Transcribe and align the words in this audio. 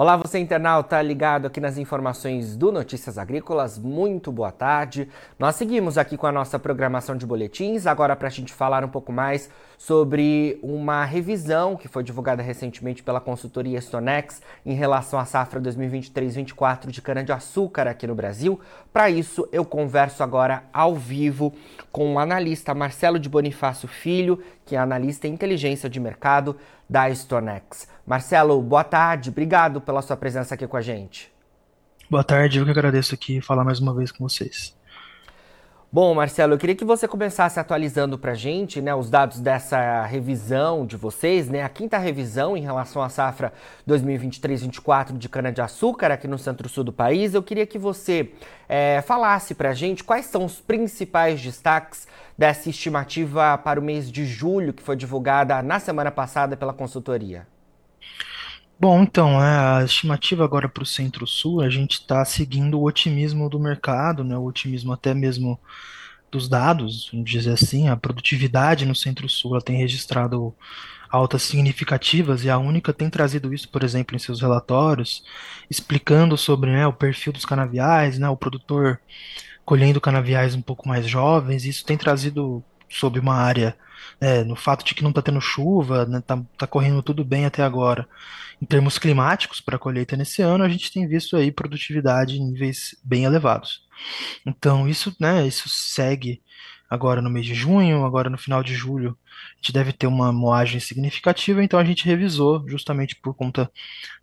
Olá, 0.00 0.16
você 0.16 0.38
internauta 0.38 1.02
ligado 1.02 1.46
aqui 1.46 1.60
nas 1.60 1.76
informações 1.76 2.56
do 2.56 2.72
Notícias 2.72 3.18
Agrícolas, 3.18 3.78
muito 3.78 4.32
boa 4.32 4.50
tarde. 4.50 5.06
Nós 5.38 5.56
seguimos 5.56 5.98
aqui 5.98 6.16
com 6.16 6.26
a 6.26 6.32
nossa 6.32 6.58
programação 6.58 7.14
de 7.14 7.26
boletins, 7.26 7.86
agora 7.86 8.16
para 8.16 8.28
a 8.28 8.30
gente 8.30 8.50
falar 8.50 8.82
um 8.82 8.88
pouco 8.88 9.12
mais 9.12 9.50
sobre 9.76 10.58
uma 10.62 11.04
revisão 11.04 11.76
que 11.76 11.86
foi 11.86 12.02
divulgada 12.02 12.42
recentemente 12.42 13.02
pela 13.02 13.20
consultoria 13.20 13.78
Stonex 13.78 14.40
em 14.64 14.72
relação 14.72 15.18
à 15.18 15.26
safra 15.26 15.60
2023-24 15.60 16.86
de 16.86 17.02
cana-de-açúcar 17.02 17.86
aqui 17.86 18.06
no 18.06 18.14
Brasil. 18.14 18.58
Para 18.90 19.10
isso, 19.10 19.46
eu 19.52 19.66
converso 19.66 20.22
agora 20.22 20.64
ao 20.72 20.94
vivo 20.94 21.52
com 21.92 22.14
o 22.14 22.18
analista 22.18 22.74
Marcelo 22.74 23.18
de 23.18 23.28
Bonifácio 23.28 23.86
Filho, 23.86 24.42
que 24.70 24.76
é 24.76 24.78
analista 24.78 25.26
em 25.26 25.32
inteligência 25.32 25.90
de 25.90 25.98
mercado 25.98 26.56
da 26.88 27.12
Stonex. 27.12 27.88
Marcelo, 28.06 28.62
boa 28.62 28.84
tarde, 28.84 29.28
obrigado 29.28 29.80
pela 29.80 30.00
sua 30.00 30.16
presença 30.16 30.54
aqui 30.54 30.64
com 30.64 30.76
a 30.76 30.80
gente. 30.80 31.28
Boa 32.08 32.22
tarde, 32.22 32.60
eu 32.60 32.64
que 32.64 32.70
agradeço 32.70 33.12
aqui 33.12 33.40
falar 33.40 33.64
mais 33.64 33.80
uma 33.80 33.92
vez 33.92 34.12
com 34.12 34.22
vocês. 34.28 34.72
Bom, 35.92 36.14
Marcelo, 36.14 36.54
eu 36.54 36.58
queria 36.58 36.76
que 36.76 36.84
você 36.84 37.08
começasse 37.08 37.58
atualizando 37.58 38.16
para 38.16 38.30
a 38.30 38.34
gente 38.36 38.80
né, 38.80 38.94
os 38.94 39.10
dados 39.10 39.40
dessa 39.40 40.04
revisão 40.04 40.86
de 40.86 40.96
vocês, 40.96 41.48
né, 41.48 41.64
a 41.64 41.68
quinta 41.68 41.98
revisão 41.98 42.56
em 42.56 42.60
relação 42.60 43.02
à 43.02 43.08
safra 43.08 43.52
2023-24 43.88 45.18
de 45.18 45.28
cana-de-açúcar 45.28 46.12
aqui 46.12 46.28
no 46.28 46.38
centro-sul 46.38 46.84
do 46.84 46.92
país. 46.92 47.34
Eu 47.34 47.42
queria 47.42 47.66
que 47.66 47.76
você 47.76 48.30
é, 48.68 49.02
falasse 49.02 49.52
para 49.52 49.70
a 49.70 49.74
gente 49.74 50.04
quais 50.04 50.26
são 50.26 50.44
os 50.44 50.60
principais 50.60 51.42
destaques 51.42 52.06
dessa 52.38 52.70
estimativa 52.70 53.58
para 53.58 53.80
o 53.80 53.82
mês 53.82 54.12
de 54.12 54.24
julho 54.24 54.72
que 54.72 54.84
foi 54.84 54.94
divulgada 54.94 55.60
na 55.60 55.80
semana 55.80 56.12
passada 56.12 56.56
pela 56.56 56.72
consultoria. 56.72 57.48
Bom, 58.80 59.02
então, 59.02 59.42
é, 59.42 59.80
a 59.80 59.84
estimativa 59.84 60.42
agora 60.42 60.66
para 60.66 60.82
o 60.82 60.86
Centro-Sul, 60.86 61.60
a 61.60 61.68
gente 61.68 62.00
está 62.00 62.24
seguindo 62.24 62.78
o 62.80 62.84
otimismo 62.86 63.48
do 63.50 63.60
mercado, 63.60 64.24
né, 64.24 64.36
o 64.38 64.44
otimismo 64.44 64.90
até 64.92 65.12
mesmo 65.12 65.60
dos 66.30 66.48
dados, 66.48 67.10
vamos 67.12 67.30
dizer 67.30 67.52
assim, 67.52 67.88
a 67.88 67.96
produtividade 67.96 68.86
no 68.86 68.94
Centro-Sul 68.94 69.60
tem 69.60 69.76
registrado 69.78 70.54
altas 71.10 71.42
significativas 71.42 72.44
e 72.44 72.50
a 72.50 72.58
Única 72.58 72.92
tem 72.92 73.10
trazido 73.10 73.52
isso, 73.52 73.68
por 73.68 73.84
exemplo, 73.84 74.16
em 74.16 74.18
seus 74.18 74.40
relatórios, 74.40 75.24
explicando 75.68 76.38
sobre 76.38 76.70
né, 76.72 76.86
o 76.86 76.92
perfil 76.92 77.32
dos 77.34 77.44
canaviais, 77.44 78.18
né, 78.18 78.28
o 78.30 78.36
produtor 78.36 79.00
colhendo 79.64 80.00
canaviais 80.00 80.54
um 80.54 80.62
pouco 80.62 80.88
mais 80.88 81.06
jovens, 81.06 81.66
isso 81.66 81.84
tem 81.84 81.98
trazido 81.98 82.64
sobre 82.90 83.20
uma 83.20 83.34
área, 83.34 83.76
é, 84.20 84.44
no 84.44 84.56
fato 84.56 84.84
de 84.84 84.94
que 84.94 85.02
não 85.02 85.10
está 85.10 85.22
tendo 85.22 85.40
chuva, 85.40 86.04
né, 86.04 86.20
tá, 86.20 86.42
tá 86.58 86.66
correndo 86.66 87.02
tudo 87.02 87.24
bem 87.24 87.46
até 87.46 87.62
agora. 87.62 88.06
Em 88.60 88.66
termos 88.66 88.98
climáticos 88.98 89.60
para 89.60 89.76
a 89.76 89.78
colheita 89.78 90.16
nesse 90.16 90.42
ano, 90.42 90.64
a 90.64 90.68
gente 90.68 90.92
tem 90.92 91.08
visto 91.08 91.36
aí 91.36 91.50
produtividade 91.50 92.36
em 92.36 92.50
níveis 92.50 92.96
bem 93.02 93.24
elevados. 93.24 93.82
Então 94.44 94.88
isso, 94.88 95.14
né, 95.18 95.46
isso 95.46 95.68
segue 95.68 96.42
agora 96.90 97.22
no 97.22 97.30
mês 97.30 97.46
de 97.46 97.54
junho, 97.54 98.04
agora 98.04 98.28
no 98.28 98.36
final 98.36 98.64
de 98.64 98.74
julho, 98.74 99.16
a 99.54 99.56
gente 99.56 99.72
deve 99.72 99.92
ter 99.92 100.08
uma 100.08 100.32
moagem 100.32 100.80
significativa, 100.80 101.62
então 101.62 101.78
a 101.78 101.84
gente 101.84 102.04
revisou 102.04 102.68
justamente 102.68 103.14
por 103.14 103.32
conta 103.32 103.70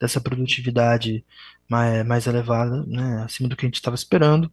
dessa 0.02 0.20
produtividade 0.20 1.26
mais, 1.70 2.06
mais 2.06 2.28
elevada, 2.28 2.84
né, 2.86 3.24
acima 3.26 3.50
do 3.50 3.56
que 3.56 3.66
a 3.66 3.68
gente 3.68 3.76
estava 3.76 3.96
esperando. 3.96 4.52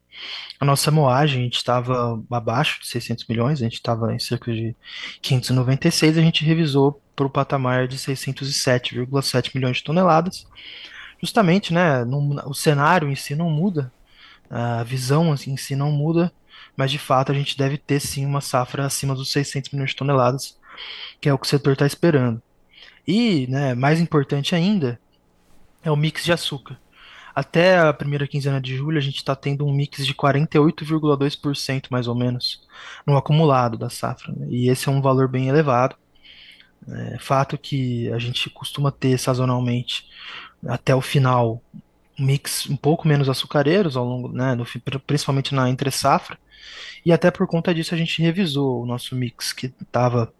A 0.58 0.64
nossa 0.64 0.90
moagem, 0.90 1.40
a 1.40 1.44
gente 1.44 1.56
estava 1.56 2.22
abaixo 2.30 2.80
de 2.80 2.88
600 2.88 3.26
milhões, 3.26 3.60
a 3.60 3.64
gente 3.64 3.74
estava 3.74 4.12
em 4.14 4.18
cerca 4.18 4.52
de 4.52 4.74
596, 5.22 6.18
a 6.18 6.20
gente 6.20 6.44
revisou 6.44 7.00
para 7.14 7.26
o 7.26 7.30
patamar 7.30 7.86
de 7.86 7.96
607,7 7.96 9.52
milhões 9.54 9.76
de 9.78 9.84
toneladas. 9.84 10.46
Justamente, 11.22 11.72
né, 11.72 12.04
o 12.46 12.54
cenário 12.54 13.08
em 13.10 13.14
si 13.14 13.34
não 13.34 13.48
muda, 13.48 13.92
a 14.50 14.82
visão 14.82 15.34
em 15.34 15.56
si 15.56 15.76
não 15.76 15.90
muda, 15.90 16.32
mas 16.76 16.90
de 16.90 16.98
fato 16.98 17.30
a 17.30 17.34
gente 17.34 17.56
deve 17.56 17.78
ter 17.78 18.00
sim 18.00 18.26
uma 18.26 18.40
safra 18.40 18.84
acima 18.84 19.14
dos 19.14 19.30
600 19.30 19.70
milhões 19.70 19.90
de 19.90 19.96
toneladas, 19.96 20.58
que 21.20 21.28
é 21.28 21.32
o 21.32 21.38
que 21.38 21.46
o 21.46 21.48
setor 21.48 21.74
está 21.74 21.86
esperando. 21.86 22.42
E, 23.06 23.46
né, 23.48 23.74
mais 23.74 24.00
importante 24.00 24.54
ainda, 24.54 24.98
é 25.82 25.90
o 25.90 25.96
mix 25.96 26.24
de 26.24 26.32
açúcar. 26.32 26.78
Até 27.34 27.78
a 27.78 27.92
primeira 27.92 28.28
quinzena 28.28 28.60
de 28.60 28.76
julho, 28.76 28.98
a 28.98 29.00
gente 29.00 29.16
está 29.16 29.34
tendo 29.34 29.66
um 29.66 29.72
mix 29.72 30.06
de 30.06 30.14
48,2% 30.14 31.86
mais 31.90 32.06
ou 32.06 32.14
menos 32.14 32.62
no 33.04 33.16
acumulado 33.16 33.76
da 33.76 33.90
safra. 33.90 34.32
Né? 34.32 34.46
E 34.50 34.68
esse 34.68 34.88
é 34.88 34.92
um 34.92 35.02
valor 35.02 35.28
bem 35.28 35.48
elevado. 35.48 35.96
É 36.88 37.18
fato 37.18 37.56
que 37.58 38.12
a 38.12 38.18
gente 38.18 38.48
costuma 38.50 38.92
ter 38.92 39.18
sazonalmente 39.18 40.06
até 40.66 40.94
o 40.94 41.00
final 41.00 41.62
um 42.18 42.24
mix 42.24 42.68
um 42.68 42.76
pouco 42.76 43.08
menos 43.08 43.28
açucareiros 43.28 43.96
ao 43.96 44.04
longo, 44.04 44.28
né, 44.28 44.54
no, 44.54 44.64
principalmente 45.06 45.54
na 45.54 45.68
entre 45.68 45.90
safra. 45.90 46.38
E 47.04 47.12
até 47.12 47.30
por 47.30 47.46
conta 47.46 47.74
disso 47.74 47.94
a 47.94 47.98
gente 47.98 48.22
revisou 48.22 48.82
o 48.82 48.86
nosso 48.86 49.16
mix 49.16 49.52
que 49.52 49.72
estava 49.80 50.32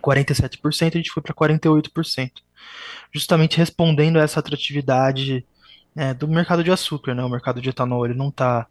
47%, 0.00 0.94
a 0.94 0.96
gente 0.96 1.10
foi 1.10 1.22
para 1.22 1.34
48%, 1.34 2.30
justamente 3.12 3.58
respondendo 3.58 4.18
a 4.18 4.22
essa 4.22 4.40
atratividade 4.40 5.44
é, 5.96 6.12
do 6.14 6.28
mercado 6.28 6.62
de 6.62 6.70
açúcar, 6.70 7.14
né? 7.14 7.24
O 7.24 7.28
mercado 7.28 7.60
de 7.60 7.70
etanol 7.70 8.04
ele 8.04 8.14
não 8.14 8.30
tá, 8.30 8.66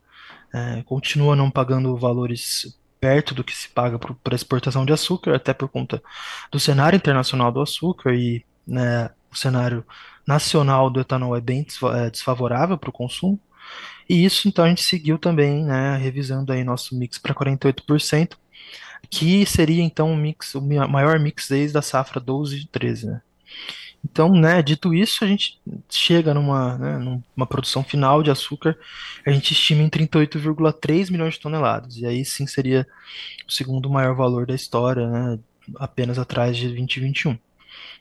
é, 0.53 0.83
continua 0.83 1.35
não 1.35 1.49
pagando 1.49 1.97
valores 1.97 2.77
perto 2.99 3.35
do 3.35 3.43
que 3.43 3.55
se 3.55 3.69
paga 3.69 3.99
para 3.99 4.35
exportação 4.35 4.85
de 4.85 4.93
açúcar, 4.93 5.35
até 5.35 5.53
por 5.53 5.67
conta 5.69 6.01
do 6.51 6.59
cenário 6.59 6.97
internacional 6.97 7.51
do 7.51 7.61
açúcar 7.61 8.13
e 8.13 8.43
né, 8.65 9.09
o 9.31 9.35
cenário 9.35 9.85
nacional 10.25 10.89
do 10.89 10.99
etanol 10.99 11.35
é 11.35 11.41
bem 11.41 11.65
é, 11.95 12.09
desfavorável 12.09 12.77
para 12.77 12.89
o 12.89 12.93
consumo. 12.93 13.39
E 14.09 14.23
isso, 14.23 14.47
então, 14.47 14.65
a 14.65 14.69
gente 14.69 14.83
seguiu 14.83 15.17
também, 15.17 15.63
né, 15.65 15.97
revisando 15.97 16.51
aí 16.51 16.63
nosso 16.63 16.97
mix 16.97 17.17
para 17.17 17.33
48%, 17.33 18.37
que 19.09 19.45
seria, 19.45 19.83
então, 19.83 20.11
um 20.11 20.15
mix, 20.15 20.55
o 20.55 20.61
maior 20.61 21.19
mix 21.19 21.49
desde 21.49 21.77
a 21.77 21.81
safra 21.81 22.19
12 22.19 22.57
e 22.57 22.67
13, 22.67 23.07
né. 23.07 23.21
Então, 24.05 24.31
né, 24.33 24.61
dito 24.61 24.93
isso, 24.93 25.23
a 25.23 25.27
gente 25.27 25.59
chega 25.89 26.33
numa, 26.33 26.77
né, 26.77 26.97
numa 26.99 27.47
produção 27.47 27.83
final 27.83 28.21
de 28.21 28.29
açúcar, 28.29 28.77
a 29.25 29.31
gente 29.31 29.51
estima 29.51 29.81
em 29.81 29.89
38,3 29.89 31.09
milhões 31.11 31.33
de 31.33 31.39
toneladas. 31.39 31.97
E 31.97 32.05
aí 32.05 32.23
sim 32.23 32.45
seria 32.45 32.87
o 33.47 33.51
segundo 33.51 33.89
maior 33.89 34.15
valor 34.15 34.45
da 34.45 34.53
história, 34.53 35.07
né, 35.09 35.39
apenas 35.77 36.19
atrás 36.19 36.55
de 36.55 36.67
2021. 36.67 37.37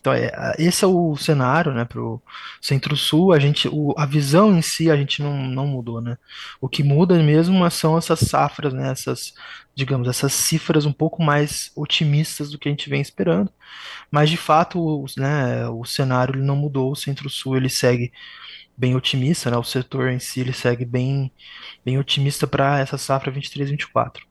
Então, 0.04 0.12
é, 0.12 0.30
esse 0.58 0.84
é 0.84 0.86
o 0.86 1.16
cenário, 1.16 1.72
né, 1.72 1.86
para 1.86 1.98
o 1.98 2.20
Centro-Sul. 2.60 3.32
A 3.32 3.38
gente, 3.38 3.68
o, 3.72 3.94
a 3.96 4.04
visão 4.04 4.54
em 4.54 4.60
si 4.60 4.90
a 4.90 4.96
gente 4.96 5.22
não, 5.22 5.34
não 5.48 5.66
mudou, 5.66 5.98
né. 5.98 6.18
O 6.60 6.68
que 6.68 6.82
muda 6.82 7.16
mesmo 7.22 7.70
são 7.70 7.96
essas 7.96 8.20
safras, 8.20 8.74
né, 8.74 8.90
essas, 8.90 9.32
digamos, 9.74 10.06
essas 10.06 10.34
cifras 10.34 10.84
um 10.84 10.92
pouco 10.92 11.22
mais 11.22 11.72
otimistas 11.74 12.50
do 12.50 12.58
que 12.58 12.68
a 12.68 12.70
gente 12.70 12.90
vem 12.90 13.00
esperando. 13.00 13.50
Mas 14.10 14.28
de 14.28 14.36
fato, 14.36 15.06
né, 15.16 15.66
o 15.70 15.86
cenário 15.86 16.34
ele 16.36 16.44
não 16.44 16.56
mudou. 16.56 16.92
O 16.92 16.96
Centro-Sul 16.96 17.56
ele 17.56 17.70
segue 17.70 18.12
bem 18.76 18.94
otimista, 18.94 19.50
né? 19.50 19.56
O 19.56 19.64
setor 19.64 20.10
em 20.10 20.18
si 20.18 20.40
ele 20.40 20.52
segue 20.52 20.84
bem, 20.84 21.32
bem 21.84 21.98
otimista 21.98 22.46
para 22.46 22.78
essa 22.78 22.98
safra 22.98 23.32
23/24. 23.32 24.26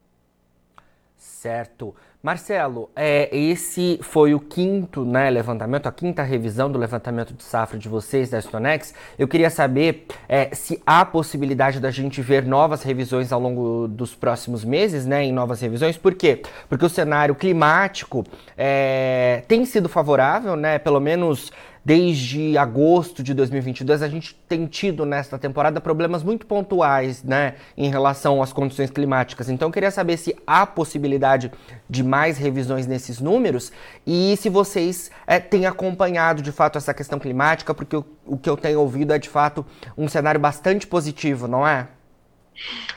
Certo. 1.44 1.94
Marcelo, 2.22 2.90
é, 2.96 3.28
esse 3.36 4.00
foi 4.02 4.34
o 4.34 4.40
quinto 4.40 5.04
né, 5.04 5.30
levantamento, 5.30 5.88
a 5.88 5.92
quinta 5.92 6.24
revisão 6.24 6.72
do 6.72 6.80
levantamento 6.80 7.34
de 7.34 7.44
safra 7.44 7.78
de 7.78 7.90
vocês 7.90 8.30
da 8.30 8.40
Stonex. 8.40 8.94
Eu 9.20 9.28
queria 9.28 9.50
saber 9.50 10.06
é, 10.30 10.56
se 10.56 10.82
há 10.86 11.04
possibilidade 11.04 11.82
da 11.82 11.92
gente 11.92 12.22
ver 12.22 12.46
novas 12.46 12.82
revisões 12.82 13.34
ao 13.34 13.42
longo 13.42 13.90
dos 13.90 14.16
próximos 14.16 14.64
meses, 14.64 15.06
né, 15.06 15.26
em 15.26 15.34
novas 15.34 15.60
revisões. 15.60 15.98
Por 15.98 16.16
quê? 16.16 16.42
Porque 16.70 16.86
o 16.86 16.90
cenário 16.90 17.36
climático 17.36 18.24
é, 18.58 19.44
tem 19.46 19.66
sido 19.66 19.90
favorável, 19.90 20.56
né, 20.56 20.80
pelo 20.80 21.02
menos 21.02 21.52
Desde 21.86 22.58
agosto 22.58 23.22
de 23.22 23.34
2022, 23.34 24.02
a 24.02 24.08
gente 24.08 24.34
tem 24.48 24.66
tido 24.68 25.06
nesta 25.06 25.38
temporada 25.38 25.82
problemas 25.82 26.24
muito 26.24 26.46
pontuais, 26.46 27.22
né, 27.24 27.56
em 27.76 27.90
relação 27.90 28.42
às 28.42 28.54
condições 28.54 28.90
climáticas. 28.90 29.50
Então, 29.50 29.68
eu 29.68 29.72
queria 29.72 29.92
saber 29.92 30.16
se 30.16 30.34
há 30.48 30.66
possibilidade 30.66 31.52
de 31.90 32.02
mais 32.02 32.38
revisões 32.38 32.88
nesses 32.88 33.20
números 33.20 33.72
e 34.08 34.38
se 34.38 34.48
vocês 34.48 35.12
é, 35.28 35.40
têm 35.40 35.66
acompanhado 35.66 36.42
de 36.42 36.54
fato 36.54 36.78
essa 36.78 36.94
questão 36.94 37.20
climática, 37.20 37.74
porque 37.74 37.98
o, 37.98 38.06
o 38.26 38.38
que 38.38 38.50
eu 38.50 38.56
tenho 38.56 38.80
ouvido 38.80 39.12
é 39.12 39.20
de 39.20 39.28
fato 39.28 39.66
um 39.98 40.08
cenário 40.08 40.40
bastante 40.40 40.88
positivo, 40.88 41.50
não 41.50 41.68
é? 41.68 41.88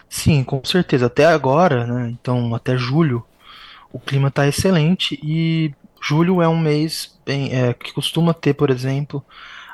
Sim, 0.08 0.44
com 0.44 0.64
certeza. 0.64 1.06
Até 1.06 1.24
agora, 1.24 1.86
né, 1.86 2.10
então 2.10 2.54
até 2.54 2.76
julho, 2.76 3.24
o 3.92 3.98
clima 3.98 4.28
está 4.28 4.46
excelente 4.46 5.18
e 5.22 5.74
Julho 6.08 6.40
é 6.40 6.46
um 6.48 6.58
mês 6.58 7.18
bem, 7.26 7.52
é, 7.52 7.74
que 7.74 7.92
costuma 7.92 8.32
ter, 8.32 8.54
por 8.54 8.70
exemplo, 8.70 9.24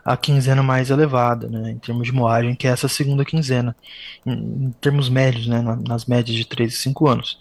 a 0.02 0.16
quinzena 0.16 0.62
mais 0.62 0.88
elevada, 0.88 1.46
né, 1.46 1.72
em 1.72 1.78
termos 1.78 2.06
de 2.06 2.12
moagem, 2.12 2.54
que 2.54 2.66
é 2.66 2.70
essa 2.70 2.88
segunda 2.88 3.22
quinzena, 3.22 3.76
em, 4.24 4.32
em 4.32 4.74
termos 4.80 5.10
médios, 5.10 5.46
né, 5.46 5.62
nas 5.86 6.06
médias 6.06 6.34
de 6.34 6.46
3 6.46 6.72
e 6.72 6.76
5 6.76 7.06
anos. 7.06 7.38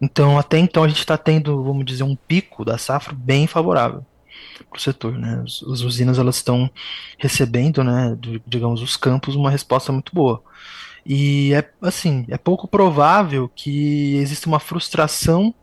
Então, 0.00 0.38
até 0.38 0.58
então, 0.58 0.82
a 0.82 0.88
gente 0.88 1.00
está 1.00 1.18
tendo, 1.18 1.62
vamos 1.62 1.84
dizer, 1.84 2.04
um 2.04 2.16
pico 2.16 2.64
da 2.64 2.78
safra 2.78 3.14
bem 3.14 3.46
favorável. 3.46 4.04
para 4.70 4.78
o 4.78 4.80
setor, 4.80 5.18
né? 5.18 5.42
As, 5.44 5.62
as, 5.70 5.80
usinas 5.82 6.18
elas 6.18 6.36
estão 6.36 6.70
recebendo, 7.18 7.84
né, 7.84 8.16
digamos, 8.46 8.80
os 8.82 8.96
campos 8.96 9.34
uma 9.36 9.50
resposta 9.50 9.92
muito 9.92 10.14
boa. 10.14 10.42
E 11.04 11.52
é 11.52 11.68
assim, 11.82 12.24
é 12.28 12.38
pouco 12.38 12.66
provável 12.66 13.50
que 13.54 14.16
exista 14.16 14.48
uma 14.48 14.60
frustração 14.60 15.54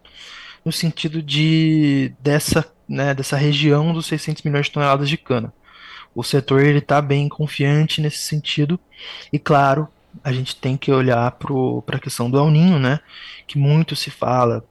no 0.70 0.74
sentido 0.74 1.20
de 1.20 2.14
dessa, 2.20 2.64
né, 2.88 3.12
dessa 3.16 3.36
região 3.36 3.92
dos 3.92 4.06
600 4.06 4.44
milhões 4.44 4.68
de 4.68 4.72
toneladas 4.72 5.10
de 5.10 5.18
cana. 5.18 5.52
O 6.14 6.24
setor 6.24 6.62
ele 6.62 6.78
está 6.78 7.02
bem 7.02 7.28
confiante 7.28 8.00
nesse 8.00 8.20
sentido 8.20 8.80
e 9.34 9.40
claro, 9.40 9.88
a 10.24 10.32
gente 10.32 10.56
tem 10.56 10.78
que 10.78 10.92
olhar 10.92 11.32
para 11.32 11.98
a 11.98 12.00
questão 12.00 12.30
do 12.30 12.38
El 12.38 12.52
Ninho, 12.52 12.78
né, 12.78 13.00
que 13.48 13.58
muito 13.58 13.96
se 13.96 14.12
fala 14.12 14.64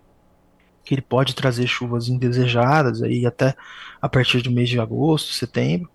que 0.84 0.94
ele 0.94 1.02
pode 1.02 1.34
trazer 1.34 1.66
chuvas 1.66 2.08
indesejadas 2.08 3.02
aí 3.02 3.26
até 3.26 3.56
a 4.00 4.08
partir 4.08 4.40
do 4.40 4.52
mês 4.52 4.68
de 4.68 4.78
agosto, 4.78 5.32
setembro, 5.32 5.90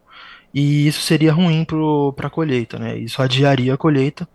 e 0.53 0.85
isso 0.85 1.01
seria 1.01 1.31
ruim 1.31 1.65
para 1.65 2.27
a 2.27 2.29
colheita, 2.29 2.77
né? 2.77 2.95
Isso 2.97 3.21
adiaria 3.21 3.73
a 3.73 3.77
colheita, 3.77 4.27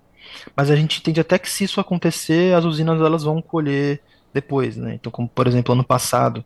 mas 0.56 0.70
a 0.70 0.74
gente 0.74 0.98
entende 0.98 1.20
até 1.20 1.38
que 1.38 1.48
se 1.48 1.64
isso 1.64 1.78
acontecer, 1.78 2.54
as 2.54 2.64
usinas 2.64 3.00
elas 3.00 3.22
vão 3.22 3.40
colher 3.40 4.00
depois, 4.32 4.76
né? 4.76 4.94
Então, 4.94 5.10
como 5.10 5.28
por 5.28 5.46
exemplo 5.46 5.72
ano 5.72 5.84
passado, 5.84 6.44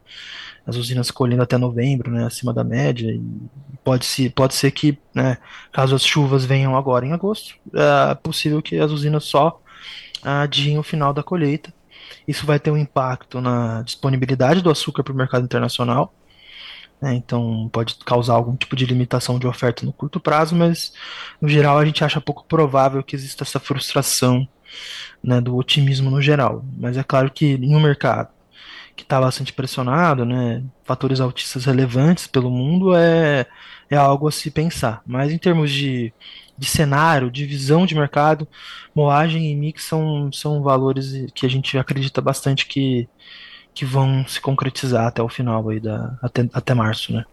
as 0.67 0.76
usinas 0.76 1.11
colhendo 1.11 1.43
até 1.43 1.58
novembro, 1.58 2.11
né, 2.11 2.25
acima 2.25 2.52
da 2.52 2.64
média, 2.64 3.11
e 3.11 3.20
pode 3.84 4.05
se 4.05 4.31
pode 4.31 4.55
ser 4.55 4.70
que, 4.70 4.99
né, 5.14 5.38
caso 5.73 5.94
as 5.94 6.05
chuvas 6.05 6.44
venham 6.44 6.76
agora 6.76 7.06
em 7.06 7.12
agosto, 7.12 7.55
é 7.75 8.14
possível 8.17 8.62
que 8.62 8.79
as 8.79 8.90
usinas 8.90 9.25
só 9.25 9.61
adiem 10.23 10.79
o 10.79 10.82
final 10.82 11.12
da 11.12 11.23
colheita 11.23 11.73
isso 12.26 12.46
vai 12.46 12.58
ter 12.58 12.70
um 12.70 12.76
impacto 12.76 13.40
na 13.40 13.82
disponibilidade 13.82 14.62
do 14.62 14.70
açúcar 14.70 15.02
para 15.02 15.12
o 15.12 15.17
mercado 15.17 15.44
internacional. 15.44 16.14
Né? 17.00 17.14
Então, 17.14 17.69
pode 17.73 17.96
causar 18.05 18.34
algum 18.34 18.56
tipo 18.56 18.76
de 18.76 18.87
limitação 18.87 19.38
de 19.38 19.46
oferta 19.46 19.84
no 19.84 19.93
curto 19.93 20.20
prazo, 20.20 20.55
mas, 20.55 20.93
no 21.40 21.49
geral, 21.49 21.79
a 21.79 21.84
gente 21.84 22.05
acha 22.05 22.20
pouco 22.20 22.44
provável 22.46 23.02
que 23.02 23.17
exista 23.17 23.44
essa 23.44 23.58
frustração 23.58 24.46
né, 25.22 25.40
do 25.40 25.56
otimismo 25.56 26.10
no 26.10 26.20
geral. 26.20 26.64
Mas 26.78 26.96
é 26.96 27.02
claro 27.02 27.30
que 27.30 27.54
em 27.54 27.74
um 27.74 27.80
mercado 27.80 28.28
que 28.96 29.02
está 29.02 29.20
bastante 29.20 29.52
pressionado, 29.52 30.24
né, 30.24 30.62
fatores 30.84 31.20
altistas 31.20 31.64
relevantes 31.64 32.26
pelo 32.26 32.50
mundo, 32.50 32.94
é, 32.94 33.46
é 33.90 33.96
algo 33.96 34.28
a 34.28 34.32
se 34.32 34.50
pensar. 34.50 35.02
Mas 35.06 35.32
em 35.32 35.38
termos 35.38 35.70
de 35.70 36.12
de 36.56 36.69
cenário, 36.69 37.30
de 37.30 37.44
visão 37.44 37.84
de 37.84 37.94
mercado, 37.94 38.46
moagem 38.94 39.50
e 39.50 39.56
mix 39.56 39.84
são, 39.84 40.30
são 40.32 40.62
valores 40.62 41.30
que 41.34 41.44
a 41.44 41.48
gente 41.48 41.76
acredita 41.76 42.20
bastante 42.20 42.66
que, 42.66 43.08
que 43.74 43.84
vão 43.84 44.24
se 44.28 44.40
concretizar 44.40 45.06
até 45.06 45.22
o 45.22 45.28
final 45.28 45.69
aí 45.69 45.80
da, 45.80 46.16
até, 46.22 46.48
até 46.52 46.74
março, 46.74 47.12
né? 47.12 47.24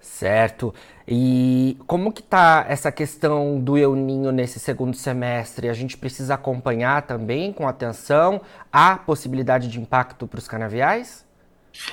Certo. 0.00 0.74
E 1.06 1.76
como 1.86 2.12
que 2.12 2.22
tá 2.22 2.64
essa 2.68 2.92
questão 2.92 3.60
do 3.60 3.76
El 3.76 3.94
Ninho 3.94 4.30
nesse 4.30 4.58
segundo 4.58 4.96
semestre? 4.96 5.68
A 5.68 5.72
gente 5.72 5.96
precisa 5.96 6.34
acompanhar 6.34 7.02
também 7.02 7.52
com 7.52 7.66
atenção 7.66 8.40
a 8.72 8.96
possibilidade 8.96 9.68
de 9.68 9.80
impacto 9.80 10.26
para 10.26 10.38
os 10.38 10.46
canaviais? 10.46 11.26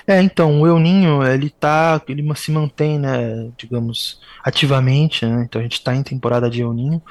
É, 0.07 0.21
então, 0.21 0.61
o 0.61 0.67
El 0.67 0.79
Ninho, 0.79 1.23
ele 1.23 1.49
tá, 1.49 2.01
ele 2.07 2.23
se 2.35 2.51
mantém, 2.51 2.97
né, 2.99 3.51
digamos, 3.57 4.19
ativamente, 4.43 5.25
né, 5.25 5.43
então 5.43 5.59
a 5.59 5.63
gente 5.63 5.73
está 5.73 5.95
em 5.95 6.01
temporada 6.01 6.49
de 6.49 6.61
El 6.61 6.73
Ninho, 6.73 7.01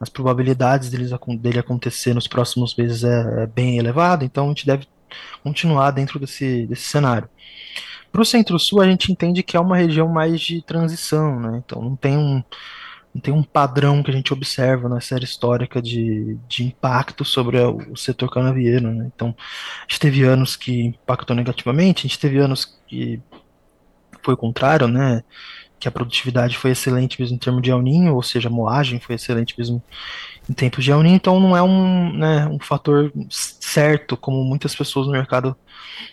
as 0.00 0.08
probabilidades 0.08 0.88
deles, 0.88 1.10
dele 1.40 1.58
acontecer 1.58 2.14
nos 2.14 2.26
próximos 2.26 2.74
meses 2.76 3.04
é, 3.04 3.42
é 3.42 3.46
bem 3.46 3.78
elevada, 3.78 4.24
então 4.24 4.46
a 4.46 4.48
gente 4.48 4.66
deve 4.66 4.86
continuar 5.42 5.90
dentro 5.90 6.18
desse, 6.18 6.66
desse 6.66 6.84
cenário. 6.84 7.28
Para 8.16 8.22
o 8.22 8.24
Centro-Sul, 8.24 8.80
a 8.80 8.86
gente 8.86 9.12
entende 9.12 9.42
que 9.42 9.58
é 9.58 9.60
uma 9.60 9.76
região 9.76 10.08
mais 10.08 10.40
de 10.40 10.62
transição, 10.62 11.38
né, 11.38 11.62
então 11.62 11.82
não 11.82 11.94
tem 11.94 12.16
um, 12.16 12.42
não 13.14 13.20
tem 13.20 13.34
um 13.34 13.42
padrão 13.42 14.02
que 14.02 14.10
a 14.10 14.14
gente 14.14 14.32
observa 14.32 14.88
na 14.88 15.02
série 15.02 15.26
histórica 15.26 15.82
de, 15.82 16.38
de 16.48 16.64
impacto 16.64 17.26
sobre 17.26 17.58
o 17.58 17.94
setor 17.94 18.30
canavieiro. 18.30 18.90
Né? 18.90 19.10
Então, 19.14 19.36
a 19.38 19.82
gente 19.86 20.00
teve 20.00 20.22
anos 20.22 20.56
que 20.56 20.84
impactou 20.84 21.36
negativamente, 21.36 22.06
a 22.06 22.08
gente 22.08 22.18
teve 22.18 22.38
anos 22.38 22.64
que 22.86 23.20
foi 24.22 24.32
o 24.32 24.38
contrário, 24.38 24.88
né? 24.88 25.22
Que 25.86 25.88
a 25.88 25.92
produtividade 25.92 26.58
foi 26.58 26.72
excelente 26.72 27.20
mesmo 27.20 27.36
em 27.36 27.38
termos 27.38 27.62
de 27.62 27.70
El 27.70 27.80
ou 28.12 28.22
seja, 28.22 28.48
a 28.48 28.52
moagem 28.52 28.98
foi 28.98 29.14
excelente 29.14 29.54
mesmo 29.56 29.80
em 30.50 30.52
tempos 30.52 30.84
de 30.84 30.90
El 30.90 31.04
então 31.06 31.38
não 31.38 31.56
é 31.56 31.62
um, 31.62 32.12
né, 32.12 32.46
um 32.48 32.58
fator 32.58 33.12
certo, 33.30 34.16
como 34.16 34.42
muitas 34.42 34.74
pessoas 34.74 35.06
no 35.06 35.12
mercado 35.12 35.56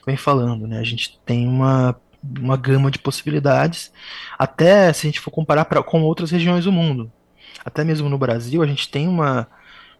vêm 0.05 0.15
falando. 0.15 0.67
Né? 0.67 0.79
A 0.79 0.83
gente 0.83 1.19
tem 1.25 1.47
uma 1.47 1.95
uma 2.23 2.55
gama 2.55 2.89
de 2.89 2.99
possibilidades, 2.99 3.91
até 4.39 4.93
se 4.93 5.05
a 5.05 5.09
gente 5.09 5.19
for 5.19 5.29
comparar 5.29 5.65
pra, 5.65 5.83
com 5.83 6.03
outras 6.03 6.31
regiões 6.31 6.63
do 6.63 6.71
mundo. 6.71 7.11
Até 7.65 7.83
mesmo 7.83 8.07
no 8.07 8.17
Brasil, 8.17 8.63
a 8.63 8.65
gente 8.65 8.89
tem 8.89 9.09
uma, 9.09 9.45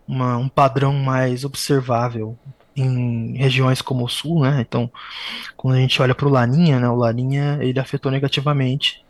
uma, 0.08 0.38
um 0.38 0.48
padrão 0.48 0.94
mais 0.94 1.44
observável 1.44 2.40
em 2.78 3.36
regiões 3.38 3.82
como 3.82 4.06
o 4.06 4.10
Sul, 4.10 4.42
né? 4.44 4.62
Então, 4.62 4.90
quando 5.58 5.76
a 5.76 5.80
gente 5.80 6.02
olha 6.02 6.16
para 6.16 6.26
o 6.26 6.32
Laninha, 6.32 6.80
né? 6.80 6.88
O 6.88 6.96
Laninha 6.96 7.60
ele 7.62 7.78
afetou 7.78 8.10
negativamente 8.10 9.04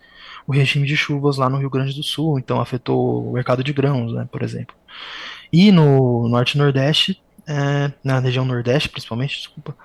o 0.47 0.51
regime 0.51 0.87
de 0.87 0.97
chuvas 0.97 1.37
lá 1.37 1.49
no 1.49 1.57
Rio 1.57 1.69
Grande 1.69 1.93
do 1.93 2.03
Sul, 2.03 2.37
então 2.39 2.59
afetou 2.59 3.29
o 3.29 3.33
mercado 3.33 3.63
de 3.63 3.73
grãos, 3.73 4.13
né? 4.13 4.27
Por 4.31 4.41
exemplo. 4.41 4.75
E 5.51 5.71
no 5.71 6.27
Norte 6.27 6.55
e 6.55 6.57
Nordeste, 6.57 7.21
é, 7.47 7.91
na 8.03 8.19
região 8.19 8.45
Nordeste 8.45 8.89
principalmente, 8.89 9.37
desculpa, 9.37 9.75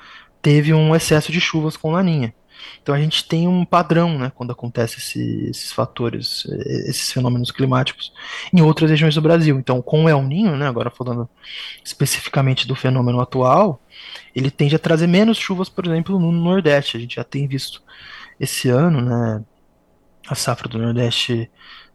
teve 0.40 0.72
um 0.72 0.94
excesso 0.94 1.30
de 1.30 1.40
chuvas 1.40 1.76
com 1.76 1.92
Laninha. 1.92 2.32
Então 2.82 2.94
a 2.94 2.98
gente 2.98 3.24
tem 3.24 3.46
um 3.46 3.64
padrão, 3.64 4.18
né, 4.18 4.32
quando 4.34 4.50
acontece 4.50 4.98
esse, 4.98 5.48
esses 5.50 5.72
fatores, 5.72 6.44
esses 6.86 7.12
fenômenos 7.12 7.50
climáticos 7.50 8.12
em 8.52 8.60
outras 8.60 8.90
regiões 8.90 9.14
do 9.14 9.20
Brasil. 9.20 9.58
Então, 9.58 9.80
com 9.80 10.04
o 10.04 10.08
El 10.08 10.22
Ninho, 10.22 10.56
né, 10.56 10.66
agora 10.66 10.90
falando 10.90 11.28
especificamente 11.84 12.66
do 12.66 12.74
fenômeno 12.74 13.20
atual, 13.20 13.80
ele 14.34 14.50
tende 14.50 14.74
a 14.74 14.78
trazer 14.78 15.06
menos 15.06 15.38
chuvas, 15.38 15.68
por 15.68 15.86
exemplo, 15.86 16.18
no 16.18 16.32
Nordeste. 16.32 16.96
A 16.96 17.00
gente 17.00 17.16
já 17.16 17.24
tem 17.24 17.46
visto 17.46 17.82
esse 18.40 18.68
ano, 18.68 19.00
né, 19.02 19.44
a 20.28 20.34
safra 20.34 20.68
do 20.68 20.78
Nordeste 20.78 21.50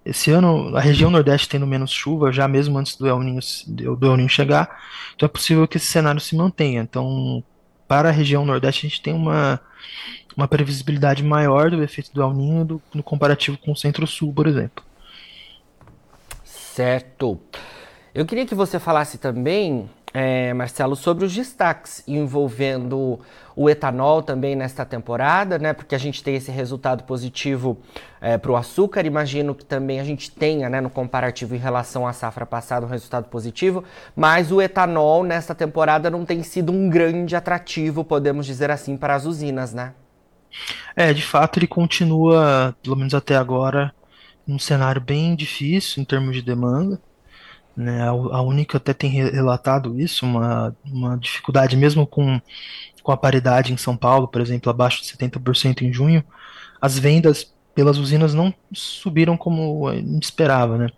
esse 0.05 0.31
ano 0.31 0.75
a 0.75 0.81
região 0.81 1.09
Nordeste 1.09 1.47
tendo 1.47 1.65
menos 1.65 1.91
chuva, 1.91 2.31
já 2.31 2.47
mesmo 2.47 2.77
antes 2.77 2.95
do 2.97 3.07
El 3.07 3.19
Ninho, 3.21 3.39
do 3.67 4.05
El 4.05 4.17
Ninho 4.17 4.29
chegar, 4.29 4.81
então 5.15 5.25
é 5.25 5.29
possível 5.29 5.67
que 5.67 5.77
esse 5.77 5.85
cenário 5.85 6.19
se 6.19 6.35
mantenha. 6.35 6.81
Então, 6.81 7.43
para 7.87 8.09
a 8.09 8.11
região 8.11 8.45
Nordeste, 8.45 8.85
a 8.85 8.89
gente 8.89 9.01
tem 9.01 9.13
uma, 9.13 9.61
uma 10.35 10.47
previsibilidade 10.47 11.23
maior 11.23 11.71
do 11.71 11.81
efeito 11.81 12.11
do 12.13 12.21
El 12.21 12.33
Niño 12.33 12.65
do, 12.65 12.81
no 12.93 13.03
comparativo 13.03 13.57
com 13.57 13.71
o 13.71 13.75
Centro-Sul, 13.77 14.33
por 14.33 14.47
exemplo. 14.47 14.83
Certo. 16.43 17.39
Eu 18.13 18.25
queria 18.25 18.45
que 18.45 18.55
você 18.55 18.79
falasse 18.79 19.17
também, 19.17 19.89
é, 20.13 20.53
Marcelo, 20.53 20.95
sobre 20.95 21.25
os 21.25 21.33
destaques 21.33 22.03
envolvendo 22.07 23.19
o 23.55 23.69
etanol 23.69 24.21
também 24.21 24.55
nesta 24.55 24.85
temporada, 24.85 25.57
né? 25.57 25.73
Porque 25.73 25.95
a 25.95 25.97
gente 25.97 26.23
tem 26.23 26.35
esse 26.35 26.51
resultado 26.51 27.03
positivo 27.03 27.79
é, 28.21 28.37
para 28.37 28.51
o 28.51 28.55
açúcar. 28.55 29.05
Imagino 29.05 29.55
que 29.55 29.65
também 29.65 29.99
a 29.99 30.03
gente 30.03 30.29
tenha, 30.29 30.69
né, 30.69 30.79
no 30.81 30.89
comparativo 30.89 31.55
em 31.55 31.59
relação 31.59 32.07
à 32.07 32.13
safra 32.13 32.45
passada, 32.45 32.85
um 32.85 32.89
resultado 32.89 33.27
positivo. 33.27 33.83
Mas 34.15 34.51
o 34.51 34.61
etanol 34.61 35.23
nesta 35.23 35.55
temporada 35.55 36.09
não 36.09 36.25
tem 36.25 36.43
sido 36.43 36.71
um 36.71 36.89
grande 36.89 37.35
atrativo, 37.35 38.03
podemos 38.03 38.45
dizer 38.45 38.69
assim, 38.69 38.95
para 38.95 39.15
as 39.15 39.25
usinas, 39.25 39.73
né? 39.73 39.93
É, 40.95 41.11
de 41.11 41.23
fato 41.23 41.57
ele 41.57 41.67
continua, 41.67 42.75
pelo 42.83 42.95
menos 42.95 43.15
até 43.15 43.35
agora, 43.35 43.91
um 44.47 44.59
cenário 44.59 45.01
bem 45.01 45.35
difícil 45.35 46.01
em 46.01 46.05
termos 46.05 46.35
de 46.35 46.43
demanda. 46.43 47.01
Né? 47.75 48.07
A 48.07 48.41
única 48.41 48.77
até 48.77 48.93
tem 48.93 49.09
relatado 49.09 49.99
isso, 49.99 50.25
uma, 50.25 50.75
uma 50.85 51.17
dificuldade 51.17 51.75
mesmo 51.75 52.05
com, 52.05 52.39
com 53.01 53.11
a 53.11 53.17
paridade 53.17 53.73
em 53.73 53.77
São 53.77 53.97
Paulo, 53.97 54.27
por 54.27 54.41
exemplo, 54.41 54.69
abaixo 54.69 55.01
de 55.01 55.07
70% 55.07 55.81
em 55.81 55.91
junho, 55.91 56.23
as 56.79 56.99
vendas 56.99 57.51
pelas 57.73 57.97
usinas 57.97 58.33
não 58.33 58.53
subiram 58.71 59.35
como 59.35 59.87
a 59.87 59.95
esperava, 59.95 60.77
né? 60.77 60.89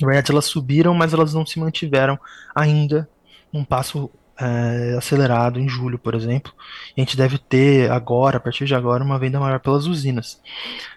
Na 0.00 0.06
verdade, 0.06 0.32
elas 0.32 0.46
subiram, 0.46 0.94
mas 0.94 1.12
elas 1.12 1.34
não 1.34 1.44
se 1.44 1.58
mantiveram 1.60 2.18
ainda 2.54 3.08
num 3.52 3.64
passo 3.64 4.10
é, 4.40 4.96
acelerado 4.96 5.60
em 5.60 5.68
julho, 5.68 5.98
por 5.98 6.14
exemplo. 6.14 6.52
A 6.96 7.00
gente 7.00 7.16
deve 7.16 7.38
ter 7.38 7.90
agora, 7.90 8.38
a 8.38 8.40
partir 8.40 8.64
de 8.64 8.74
agora, 8.74 9.04
uma 9.04 9.18
venda 9.18 9.38
maior 9.38 9.60
pelas 9.60 9.86
usinas. 9.86 10.40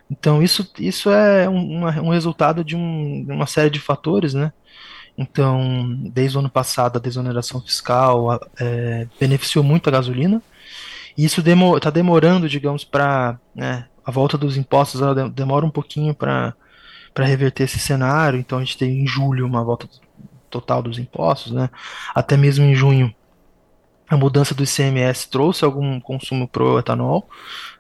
Então 0.09 0.41
isso, 0.41 0.71
isso 0.79 1.09
é 1.09 1.47
um, 1.49 1.85
um 1.85 2.09
resultado 2.09 2.63
de, 2.63 2.75
um, 2.75 3.25
uma 3.29 3.45
série 3.45 3.69
de 3.69 3.79
fatores, 3.79 4.33
né? 4.33 4.53
Então, 5.17 5.98
desde 6.13 6.38
o 6.38 6.39
ano 6.39 6.50
passado, 6.50 6.98
a 6.98 7.01
desoneração 7.01 7.62
fiscal 7.62 8.39
é, 8.60 9.07
beneficiou 9.19 9.63
muito 9.63 9.88
a 9.88 9.91
gasolina. 9.91 10.41
E 11.17 11.24
isso 11.24 11.39
está 11.39 11.50
demo, 11.50 11.79
tá 11.79 11.89
demorando, 11.89 12.50
digamos, 12.50 12.84
para 12.84 13.39
né, 13.53 13.88
a 14.05 14.12
volta 14.12 14.38
dos 14.38 14.57
impostos, 14.57 15.01
ela 15.01 15.29
demora 15.29 15.65
um 15.65 15.69
pouquinho 15.69 16.13
para 16.13 16.53
reverter 17.17 17.63
esse 17.63 17.79
cenário. 17.79 18.39
Então, 18.39 18.57
a 18.57 18.62
gente 18.62 18.77
tem 18.77 19.03
em 19.03 19.07
julho 19.07 19.45
uma 19.45 19.63
volta 19.63 19.88
total 20.50 20.81
dos 20.81 21.00
impostos, 21.00 21.51
né? 21.51 21.69
Até 22.13 22.36
mesmo 22.38 22.65
em 22.65 22.75
junho 22.75 23.13
a 24.07 24.15
mudança 24.15 24.53
do 24.53 24.63
ICMS 24.63 25.29
trouxe 25.29 25.65
algum 25.65 26.00
consumo 26.00 26.48
pro 26.48 26.77
etanol, 26.79 27.27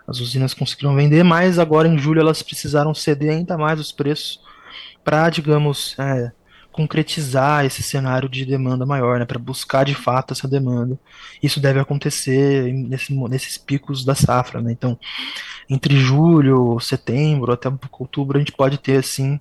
As 0.07 0.19
usinas 0.19 0.53
conseguiram 0.53 0.95
vender, 0.95 1.23
mas 1.23 1.59
agora 1.59 1.87
em 1.87 1.97
julho 1.97 2.19
elas 2.19 2.41
precisaram 2.41 2.93
ceder 2.93 3.31
ainda 3.31 3.57
mais 3.57 3.79
os 3.79 3.91
preços 3.91 4.39
para, 5.03 5.29
digamos, 5.29 5.95
é, 5.99 6.31
concretizar 6.75 7.63
esse 7.63 7.81
cenário 7.81 8.27
de 8.27 8.45
demanda 8.45 8.85
maior, 8.85 9.17
né, 9.17 9.25
para 9.25 9.39
buscar 9.39 9.85
de 9.85 9.95
fato 9.95 10.33
essa 10.33 10.45
demanda. 10.45 10.99
Isso 11.41 11.61
deve 11.61 11.79
acontecer 11.79 12.73
nesse, 12.73 13.13
nesses 13.13 13.57
picos 13.57 14.03
da 14.03 14.13
safra, 14.13 14.61
né? 14.61 14.73
Então, 14.73 14.99
entre 15.69 15.95
julho, 15.97 16.77
setembro, 16.81 17.53
até 17.53 17.69
um 17.69 17.77
pouco 17.77 18.03
outubro, 18.03 18.37
a 18.37 18.39
gente 18.39 18.51
pode 18.51 18.77
ter 18.77 18.97
assim 18.97 19.39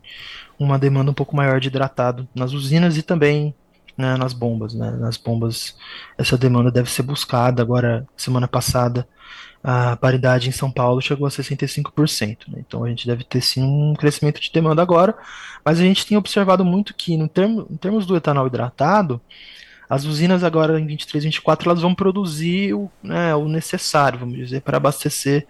uma 0.56 0.78
demanda 0.78 1.10
um 1.10 1.14
pouco 1.14 1.34
maior 1.34 1.58
de 1.58 1.66
hidratado 1.66 2.28
nas 2.32 2.52
usinas 2.52 2.96
e 2.96 3.02
também 3.02 3.52
né, 3.98 4.16
nas 4.16 4.32
bombas, 4.32 4.72
né? 4.72 4.92
Nas 4.92 5.16
bombas, 5.16 5.76
essa 6.16 6.38
demanda 6.38 6.70
deve 6.70 6.88
ser 6.88 7.02
buscada. 7.02 7.62
Agora, 7.62 8.06
semana 8.16 8.46
passada, 8.46 9.08
a 9.66 9.96
paridade 9.96 10.46
em 10.46 10.52
São 10.52 10.70
Paulo 10.70 11.00
chegou 11.00 11.26
a 11.26 11.30
65%. 11.30 12.48
Né? 12.48 12.58
Então, 12.58 12.84
a 12.84 12.88
gente 12.90 13.06
deve 13.06 13.24
ter 13.24 13.40
sim 13.40 13.62
um 13.62 13.94
crescimento 13.94 14.38
de 14.38 14.52
demanda 14.52 14.82
agora, 14.82 15.16
mas 15.64 15.80
a 15.80 15.82
gente 15.82 16.06
tem 16.06 16.18
observado 16.18 16.62
muito 16.62 16.94
que, 16.94 17.16
no 17.16 17.26
termo, 17.26 17.66
em 17.70 17.76
termos 17.76 18.04
do 18.04 18.14
etanol 18.14 18.46
hidratado, 18.46 19.18
as 19.88 20.04
usinas 20.04 20.44
agora 20.44 20.78
em 20.78 20.86
23, 20.86 21.24
24, 21.24 21.70
elas 21.70 21.80
vão 21.80 21.94
produzir 21.94 22.74
o, 22.74 22.90
né, 23.02 23.34
o 23.34 23.48
necessário, 23.48 24.18
vamos 24.18 24.36
dizer, 24.36 24.60
para 24.60 24.76
abastecer 24.76 25.46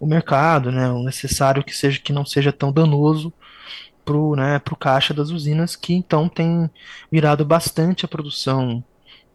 o 0.00 0.06
mercado, 0.06 0.72
né, 0.72 0.88
o 0.90 1.02
necessário 1.04 1.62
que 1.62 1.76
seja 1.76 2.00
que 2.00 2.12
não 2.12 2.26
seja 2.26 2.52
tão 2.52 2.72
danoso 2.72 3.32
pro, 4.04 4.34
né, 4.34 4.58
pro 4.58 4.76
caixa 4.76 5.14
das 5.14 5.30
usinas, 5.30 5.76
que 5.76 5.94
então 5.94 6.28
tem 6.28 6.68
virado 7.10 7.44
bastante 7.44 8.04
a 8.04 8.08
produção 8.08 8.82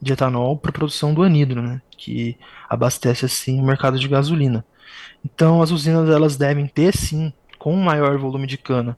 de 0.01 0.13
etanol 0.13 0.57
para 0.57 0.71
produção 0.71 1.13
do 1.13 1.23
anidro, 1.23 1.61
né, 1.61 1.81
que 1.97 2.37
abastece 2.69 3.25
assim 3.25 3.59
o 3.59 3.63
mercado 3.63 3.99
de 3.99 4.07
gasolina. 4.07 4.65
Então 5.23 5.61
as 5.61 5.71
usinas 5.71 6.09
elas 6.09 6.37
devem 6.37 6.67
ter 6.67 6.95
sim, 6.95 7.33
com 7.57 7.73
um 7.73 7.81
maior 7.81 8.17
volume 8.17 8.47
de 8.47 8.57
cana, 8.57 8.97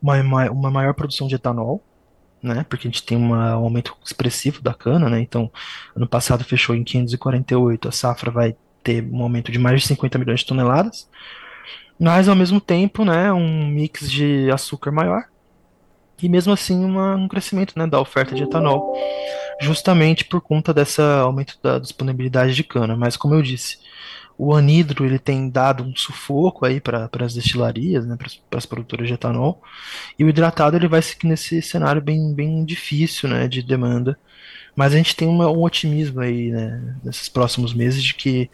uma, 0.00 0.50
uma 0.50 0.70
maior 0.70 0.94
produção 0.94 1.26
de 1.26 1.34
etanol, 1.34 1.82
né, 2.42 2.64
porque 2.68 2.88
a 2.88 2.90
gente 2.90 3.04
tem 3.04 3.16
uma, 3.16 3.56
um 3.56 3.64
aumento 3.64 3.96
expressivo 4.04 4.60
da 4.60 4.74
cana, 4.74 5.08
né, 5.08 5.20
então 5.20 5.50
ano 5.94 6.08
passado 6.08 6.44
fechou 6.44 6.74
em 6.74 6.82
548, 6.82 7.88
a 7.88 7.92
safra 7.92 8.30
vai 8.30 8.56
ter 8.82 9.04
um 9.04 9.22
aumento 9.22 9.52
de 9.52 9.58
mais 9.58 9.80
de 9.82 9.86
50 9.88 10.18
milhões 10.18 10.40
de 10.40 10.46
toneladas, 10.46 11.08
mas 11.98 12.28
ao 12.28 12.34
mesmo 12.34 12.60
tempo, 12.60 13.04
né, 13.04 13.32
um 13.32 13.66
mix 13.68 14.10
de 14.10 14.50
açúcar 14.50 14.90
maior 14.90 15.24
e 16.22 16.28
mesmo 16.28 16.52
assim 16.52 16.84
uma, 16.84 17.16
um 17.16 17.28
crescimento 17.28 17.76
né, 17.76 17.86
da 17.86 18.00
oferta 18.00 18.34
de 18.34 18.44
etanol, 18.44 18.96
justamente 19.62 20.24
por 20.24 20.40
conta 20.40 20.74
desse 20.74 21.00
aumento 21.00 21.58
da 21.62 21.78
disponibilidade 21.78 22.54
de 22.54 22.64
cana. 22.64 22.96
Mas 22.96 23.16
como 23.16 23.34
eu 23.34 23.42
disse, 23.42 23.78
o 24.36 24.54
anidro 24.54 25.04
ele 25.04 25.18
tem 25.18 25.48
dado 25.48 25.82
um 25.84 25.94
sufoco 25.94 26.66
aí 26.66 26.80
para 26.80 27.08
as 27.20 27.34
destilarias, 27.34 28.06
né, 28.06 28.16
para 28.16 28.58
as 28.58 28.66
produtoras 28.66 29.06
de 29.06 29.14
etanol, 29.14 29.62
e 30.18 30.24
o 30.24 30.28
hidratado 30.28 30.76
ele 30.76 30.88
vai 30.88 31.02
seguir 31.02 31.28
nesse 31.28 31.62
cenário 31.62 32.02
bem, 32.02 32.34
bem 32.34 32.64
difícil 32.64 33.28
né, 33.28 33.46
de 33.48 33.62
demanda. 33.62 34.18
Mas 34.74 34.94
a 34.94 34.96
gente 34.96 35.14
tem 35.14 35.28
uma, 35.28 35.48
um 35.50 35.62
otimismo 35.62 36.20
aí 36.20 36.50
né, 36.50 36.96
nesses 37.04 37.28
próximos 37.28 37.74
meses 37.74 38.02
de 38.02 38.14
que 38.14 38.50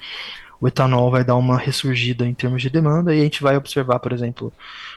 o 0.61 0.67
etanol 0.67 1.11
vai 1.11 1.25
dar 1.25 1.37
uma 1.37 1.57
ressurgida 1.57 2.27
em 2.27 2.35
termos 2.35 2.61
de 2.61 2.69
demanda 2.69 3.15
e 3.15 3.21
a 3.21 3.23
gente 3.23 3.43
vai 3.43 3.57
observar, 3.57 4.01
por 4.01 4.13
exemplo, 4.13 4.53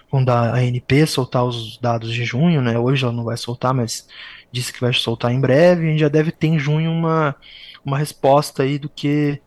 quando 0.10 0.30
a 0.30 0.56
ANP 0.56 1.06
soltar 1.06 1.46
os 1.46 1.78
dados 1.78 2.12
de 2.12 2.26
junho, 2.26 2.62
né? 2.62 2.78
Hoje 2.80 3.04
ela 3.04 3.14
não 3.14 3.24
vai 3.24 3.38
soltar, 3.38 3.74
mas 3.74 4.08
disse 4.52 4.74
que 4.74 4.82
vai 4.82 4.94
soltar 4.94 5.32
em 5.32 5.40
breve. 5.40 5.88
A 5.88 5.90
gente 5.92 6.00
já 6.00 6.10
deve 6.10 6.32
ter 6.32 6.48
em 6.48 6.60
junho 6.60 6.92
uma, 6.92 7.36
uma 7.86 7.98
resposta 7.98 8.64
aí 8.64 8.78
do 8.78 8.90
que 8.90 9.40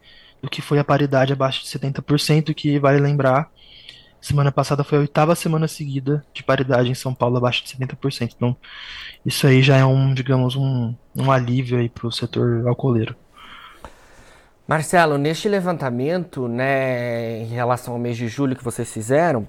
do 0.43 0.51
que 0.51 0.61
foi 0.61 0.79
a 0.79 0.85
paridade 0.85 1.33
abaixo 1.33 1.63
de 1.63 1.71
70%, 1.71 2.53
que 2.53 2.79
vale 2.79 3.01
lembrar, 3.01 3.51
semana 4.21 4.53
passada 4.53 4.85
foi 4.85 4.99
a 4.99 5.01
oitava 5.01 5.35
semana 5.35 5.67
seguida 5.67 6.23
de 6.35 6.43
paridade 6.43 6.91
em 6.91 6.95
São 6.95 7.15
Paulo 7.15 7.39
abaixo 7.39 7.65
de 7.65 7.75
70%. 7.75 8.33
Então, 8.37 8.55
isso 9.25 9.47
aí 9.47 9.63
já 9.63 9.79
é 9.79 9.85
um, 9.87 10.13
digamos, 10.13 10.55
um, 10.55 10.95
um 11.17 11.31
alívio 11.31 11.79
aí 11.79 11.89
para 11.89 12.07
o 12.07 12.13
setor 12.13 12.67
alcooleiro. 12.69 13.17
Marcelo, 14.67 15.19
neste 15.19 15.47
levantamento, 15.47 16.49
né, 16.49 17.43
em 17.43 17.49
relação 17.49 17.93
ao 17.93 18.01
mês 18.01 18.17
de 18.17 18.29
julho 18.29 18.57
que 18.57 18.65
vocês 18.65 18.91
fizeram, 18.91 19.47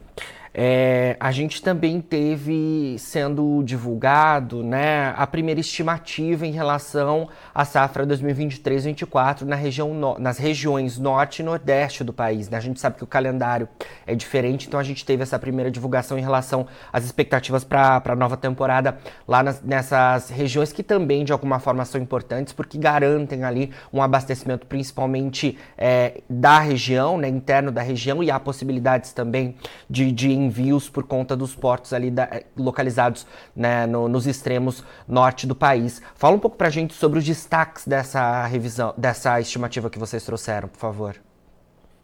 é, 0.58 1.18
a 1.20 1.34
gente 1.34 1.62
também 1.62 2.00
teve 2.00 2.96
sendo 2.98 3.62
divulgado 3.62 4.64
né, 4.64 5.14
a 5.18 5.28
primeira 5.28 5.60
estimativa 5.60 6.48
em 6.48 6.52
relação 6.52 7.28
à 7.54 7.66
safra 7.66 8.08
2023-24 8.08 9.42
na 9.42 9.58
região 9.58 9.94
no, 9.94 10.18
nas 10.18 10.38
regiões 10.38 10.98
norte 10.98 11.40
e 11.40 11.44
nordeste 11.44 12.06
do 12.06 12.14
país. 12.14 12.50
Né? 12.50 12.58
A 12.58 12.62
gente 12.62 12.80
sabe 12.80 12.96
que 12.96 13.04
o 13.04 13.08
calendário 13.08 13.68
é 14.08 14.16
diferente, 14.16 14.66
então 14.68 14.80
a 14.80 14.84
gente 14.84 15.04
teve 15.04 15.24
essa 15.24 15.38
primeira 15.38 15.70
divulgação 15.70 16.18
em 16.18 16.22
relação 16.22 16.66
às 16.94 17.04
expectativas 17.04 17.66
para 17.66 18.02
a 18.06 18.16
nova 18.16 18.38
temporada 18.38 18.98
lá 19.28 19.44
nas, 19.44 19.62
nessas 19.62 20.30
regiões 20.30 20.72
que 20.72 20.84
também 20.84 21.26
de 21.26 21.34
alguma 21.34 21.60
forma 21.60 21.84
são 21.84 22.00
importantes 22.00 22.54
porque 22.54 22.78
garantem 22.78 23.44
ali 23.44 23.72
um 23.92 24.02
abastecimento 24.02 24.66
principalmente 24.68 25.58
é, 25.78 26.22
da 26.30 26.60
região, 26.60 27.18
né, 27.18 27.28
interno 27.28 27.74
da 27.74 27.82
região 27.82 28.24
e 28.24 28.32
há 28.32 28.40
possibilidades 28.40 29.12
também 29.12 29.58
de, 29.90 30.14
de 30.14 30.45
envios 30.46 30.90
por 30.90 31.04
conta 31.04 31.36
dos 31.36 31.56
portos 31.56 31.94
ali 31.94 32.10
da, 32.10 32.24
eh, 32.24 32.46
localizados 32.56 33.26
né, 33.56 33.86
no, 33.86 34.08
nos 34.08 34.28
extremos 34.28 34.84
norte 35.08 35.46
do 35.46 35.56
país. 35.56 36.02
Fala 36.16 36.36
um 36.36 36.40
pouco 36.40 36.58
para 36.58 36.68
a 36.68 36.72
gente 36.72 36.94
sobre 36.94 37.20
os 37.20 37.26
destaques 37.26 37.88
dessa 37.88 38.46
revisão, 38.46 38.94
dessa 38.98 39.40
estimativa 39.40 39.90
que 39.90 40.00
vocês 40.00 40.24
trouxeram, 40.24 40.68
por 40.68 40.80
favor. 40.80 41.16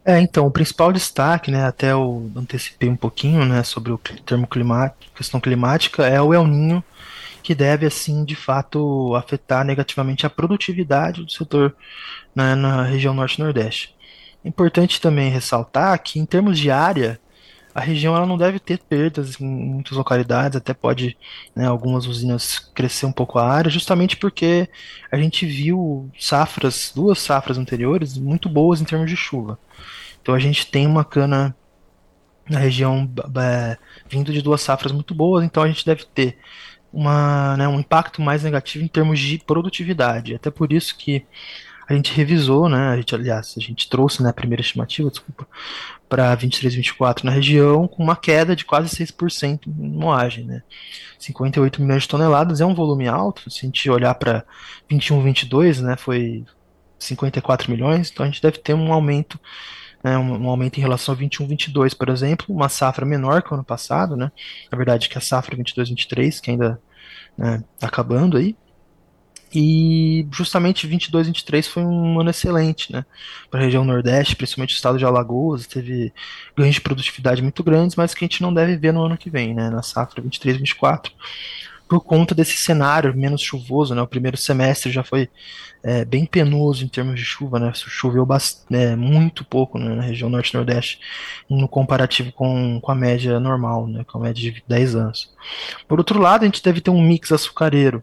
É, 0.04 0.20
então, 0.20 0.46
o 0.46 0.50
principal 0.50 0.92
destaque, 0.92 1.50
né, 1.50 1.64
até 1.64 1.92
eu 1.92 2.28
antecipei 2.34 2.88
um 2.88 2.96
pouquinho, 2.96 3.44
né, 3.44 3.62
sobre 3.62 3.92
o 3.92 3.98
termo 3.98 4.48
climático, 4.48 5.14
questão 5.14 5.40
climática, 5.40 6.04
é 6.04 6.20
o 6.20 6.34
El 6.34 6.46
Ninho, 6.46 6.82
que 7.40 7.54
deve, 7.54 7.86
assim, 7.86 8.24
de 8.24 8.34
fato, 8.34 9.14
afetar 9.14 9.64
negativamente 9.64 10.26
a 10.26 10.30
produtividade 10.30 11.24
do 11.24 11.30
setor 11.30 11.74
né, 12.34 12.54
na 12.56 12.82
região 12.82 13.14
norte-nordeste. 13.14 13.94
Importante 14.44 15.00
também 15.00 15.30
ressaltar 15.30 16.00
que, 16.02 16.18
em 16.18 16.26
termos 16.26 16.58
de 16.58 16.70
área, 16.70 17.20
a 17.74 17.80
região 17.80 18.14
ela 18.14 18.26
não 18.26 18.36
deve 18.36 18.58
ter 18.58 18.78
perdas 18.78 19.40
em 19.40 19.46
muitas 19.46 19.96
localidades, 19.96 20.56
até 20.56 20.74
pode 20.74 21.16
né, 21.54 21.66
algumas 21.66 22.06
usinas 22.06 22.58
crescer 22.58 23.06
um 23.06 23.12
pouco 23.12 23.38
a 23.38 23.48
área, 23.48 23.70
justamente 23.70 24.16
porque 24.16 24.68
a 25.10 25.16
gente 25.16 25.46
viu 25.46 26.10
safras, 26.18 26.92
duas 26.94 27.18
safras 27.18 27.58
anteriores, 27.58 28.16
muito 28.18 28.48
boas 28.48 28.80
em 28.80 28.84
termos 28.84 29.10
de 29.10 29.16
chuva. 29.16 29.58
Então 30.20 30.34
a 30.34 30.38
gente 30.38 30.66
tem 30.70 30.86
uma 30.86 31.04
cana 31.04 31.56
na 32.48 32.58
região 32.58 33.10
é, 33.40 33.78
vindo 34.08 34.32
de 34.32 34.42
duas 34.42 34.60
safras 34.60 34.92
muito 34.92 35.14
boas, 35.14 35.44
então 35.44 35.62
a 35.62 35.68
gente 35.68 35.86
deve 35.86 36.04
ter 36.04 36.38
uma, 36.92 37.56
né, 37.56 37.66
um 37.66 37.80
impacto 37.80 38.20
mais 38.20 38.42
negativo 38.42 38.84
em 38.84 38.88
termos 38.88 39.18
de 39.18 39.38
produtividade. 39.38 40.34
Até 40.34 40.50
por 40.50 40.72
isso 40.72 40.96
que 40.96 41.24
a 41.88 41.94
gente 41.94 42.12
revisou, 42.12 42.68
né? 42.68 42.88
A 42.88 42.96
gente, 42.96 43.14
aliás, 43.14 43.54
a 43.56 43.60
gente 43.60 43.88
trouxe 43.88 44.22
né, 44.22 44.30
a 44.30 44.32
primeira 44.32 44.60
estimativa, 44.60 45.10
desculpa, 45.10 45.46
para 46.08 46.34
23, 46.34 46.74
24 46.74 47.24
na 47.24 47.32
região, 47.32 47.88
com 47.88 48.02
uma 48.02 48.14
queda 48.14 48.54
de 48.54 48.64
quase 48.64 48.94
6% 48.94 49.66
em 49.66 49.90
moagem, 49.90 50.44
né? 50.44 50.62
58 51.18 51.80
milhões 51.80 52.02
de 52.02 52.08
toneladas 52.08 52.60
é 52.60 52.66
um 52.66 52.74
volume 52.74 53.08
alto, 53.08 53.50
se 53.50 53.60
a 53.60 53.66
gente 53.66 53.88
olhar 53.88 54.14
para 54.16 54.44
21, 54.90 55.22
22, 55.22 55.80
né, 55.80 55.96
foi 55.96 56.44
54 56.98 57.70
milhões, 57.70 58.10
então 58.10 58.24
a 58.24 58.28
gente 58.28 58.42
deve 58.42 58.58
ter 58.58 58.74
um 58.74 58.92
aumento, 58.92 59.38
né, 60.02 60.18
um, 60.18 60.44
um 60.44 60.48
aumento 60.48 60.78
em 60.78 60.80
relação 60.80 61.14
a 61.14 61.16
21, 61.16 61.46
22, 61.46 61.94
por 61.94 62.08
exemplo, 62.08 62.46
uma 62.48 62.68
safra 62.68 63.06
menor 63.06 63.42
que 63.42 63.52
o 63.52 63.54
ano 63.54 63.64
passado, 63.64 64.16
né? 64.16 64.30
Na 64.70 64.76
verdade, 64.76 65.08
que 65.08 65.16
a 65.16 65.20
safra 65.20 65.56
22, 65.56 65.88
23, 65.88 66.40
que 66.40 66.50
ainda 66.50 66.80
né, 67.38 67.62
tá 67.78 67.86
acabando 67.86 68.36
aí, 68.36 68.56
e 69.54 70.26
justamente 70.30 70.86
22, 70.86 71.26
23 71.26 71.66
foi 71.66 71.84
um 71.84 72.18
ano 72.18 72.30
excelente, 72.30 72.90
né? 72.92 73.04
Para 73.50 73.60
a 73.60 73.64
região 73.64 73.84
Nordeste, 73.84 74.34
principalmente 74.34 74.74
o 74.74 74.76
estado 74.76 74.98
de 74.98 75.04
Alagoas, 75.04 75.66
teve 75.66 76.12
ganhos 76.56 76.76
de 76.76 76.80
produtividade 76.80 77.42
muito 77.42 77.62
grandes, 77.62 77.94
mas 77.94 78.14
que 78.14 78.24
a 78.24 78.26
gente 78.26 78.40
não 78.40 78.52
deve 78.52 78.76
ver 78.76 78.92
no 78.92 79.04
ano 79.04 79.18
que 79.18 79.28
vem, 79.28 79.54
né? 79.54 79.68
Na 79.68 79.82
safra 79.82 80.22
23, 80.22 80.56
24, 80.56 81.12
por 81.86 82.00
conta 82.00 82.34
desse 82.34 82.56
cenário 82.56 83.14
menos 83.14 83.42
chuvoso, 83.42 83.94
né? 83.94 84.00
O 84.00 84.06
primeiro 84.06 84.38
semestre 84.38 84.90
já 84.90 85.04
foi 85.04 85.28
é, 85.82 86.04
bem 86.04 86.24
penoso 86.24 86.84
em 86.84 86.88
termos 86.88 87.16
de 87.16 87.24
chuva, 87.24 87.58
né? 87.58 87.70
Choveu 87.74 88.26
é, 88.70 88.96
muito 88.96 89.44
pouco 89.44 89.78
né? 89.78 89.94
na 89.94 90.02
região 90.02 90.30
Norte-Nordeste, 90.30 90.98
no 91.50 91.68
comparativo 91.68 92.32
com, 92.32 92.80
com 92.80 92.90
a 92.90 92.94
média 92.94 93.38
normal, 93.38 93.86
né? 93.86 94.02
Com 94.04 94.16
a 94.16 94.22
média 94.22 94.50
de 94.50 94.64
10 94.66 94.94
anos. 94.94 95.30
Por 95.86 95.98
outro 95.98 96.18
lado, 96.18 96.42
a 96.42 96.46
gente 96.46 96.62
deve 96.62 96.80
ter 96.80 96.90
um 96.90 97.02
mix 97.02 97.30
açucareiro 97.30 98.02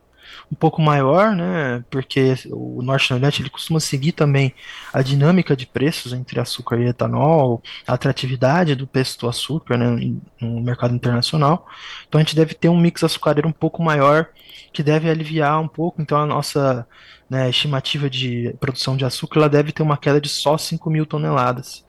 um 0.51 0.55
pouco 0.55 0.81
maior, 0.81 1.35
né? 1.35 1.83
Porque 1.89 2.35
o 2.51 2.81
Norte 2.81 3.11
Nordeste 3.11 3.41
ele 3.41 3.49
costuma 3.49 3.79
seguir 3.79 4.13
também 4.13 4.53
a 4.93 5.01
dinâmica 5.01 5.55
de 5.55 5.65
preços 5.65 6.13
entre 6.13 6.39
açúcar 6.39 6.79
e 6.79 6.87
etanol, 6.87 7.61
a 7.87 7.93
atratividade 7.93 8.75
do 8.75 8.87
preço 8.87 9.19
do 9.19 9.27
açúcar, 9.27 9.77
né, 9.77 10.13
no 10.41 10.61
mercado 10.61 10.93
internacional. 10.95 11.67
Então 12.07 12.19
a 12.19 12.23
gente 12.23 12.35
deve 12.35 12.53
ter 12.53 12.69
um 12.69 12.79
mix 12.79 13.03
açucareiro 13.03 13.47
um 13.47 13.53
pouco 13.53 13.83
maior, 13.83 14.29
que 14.73 14.83
deve 14.83 15.09
aliviar 15.09 15.59
um 15.61 15.67
pouco. 15.67 16.01
Então 16.01 16.17
a 16.17 16.25
nossa 16.25 16.87
né, 17.29 17.49
estimativa 17.49 18.09
de 18.09 18.55
produção 18.59 18.97
de 18.97 19.05
açúcar 19.05 19.39
ela 19.39 19.49
deve 19.49 19.71
ter 19.71 19.83
uma 19.83 19.97
queda 19.97 20.19
de 20.19 20.29
só 20.29 20.57
5 20.57 20.89
mil 20.89 21.05
toneladas 21.05 21.85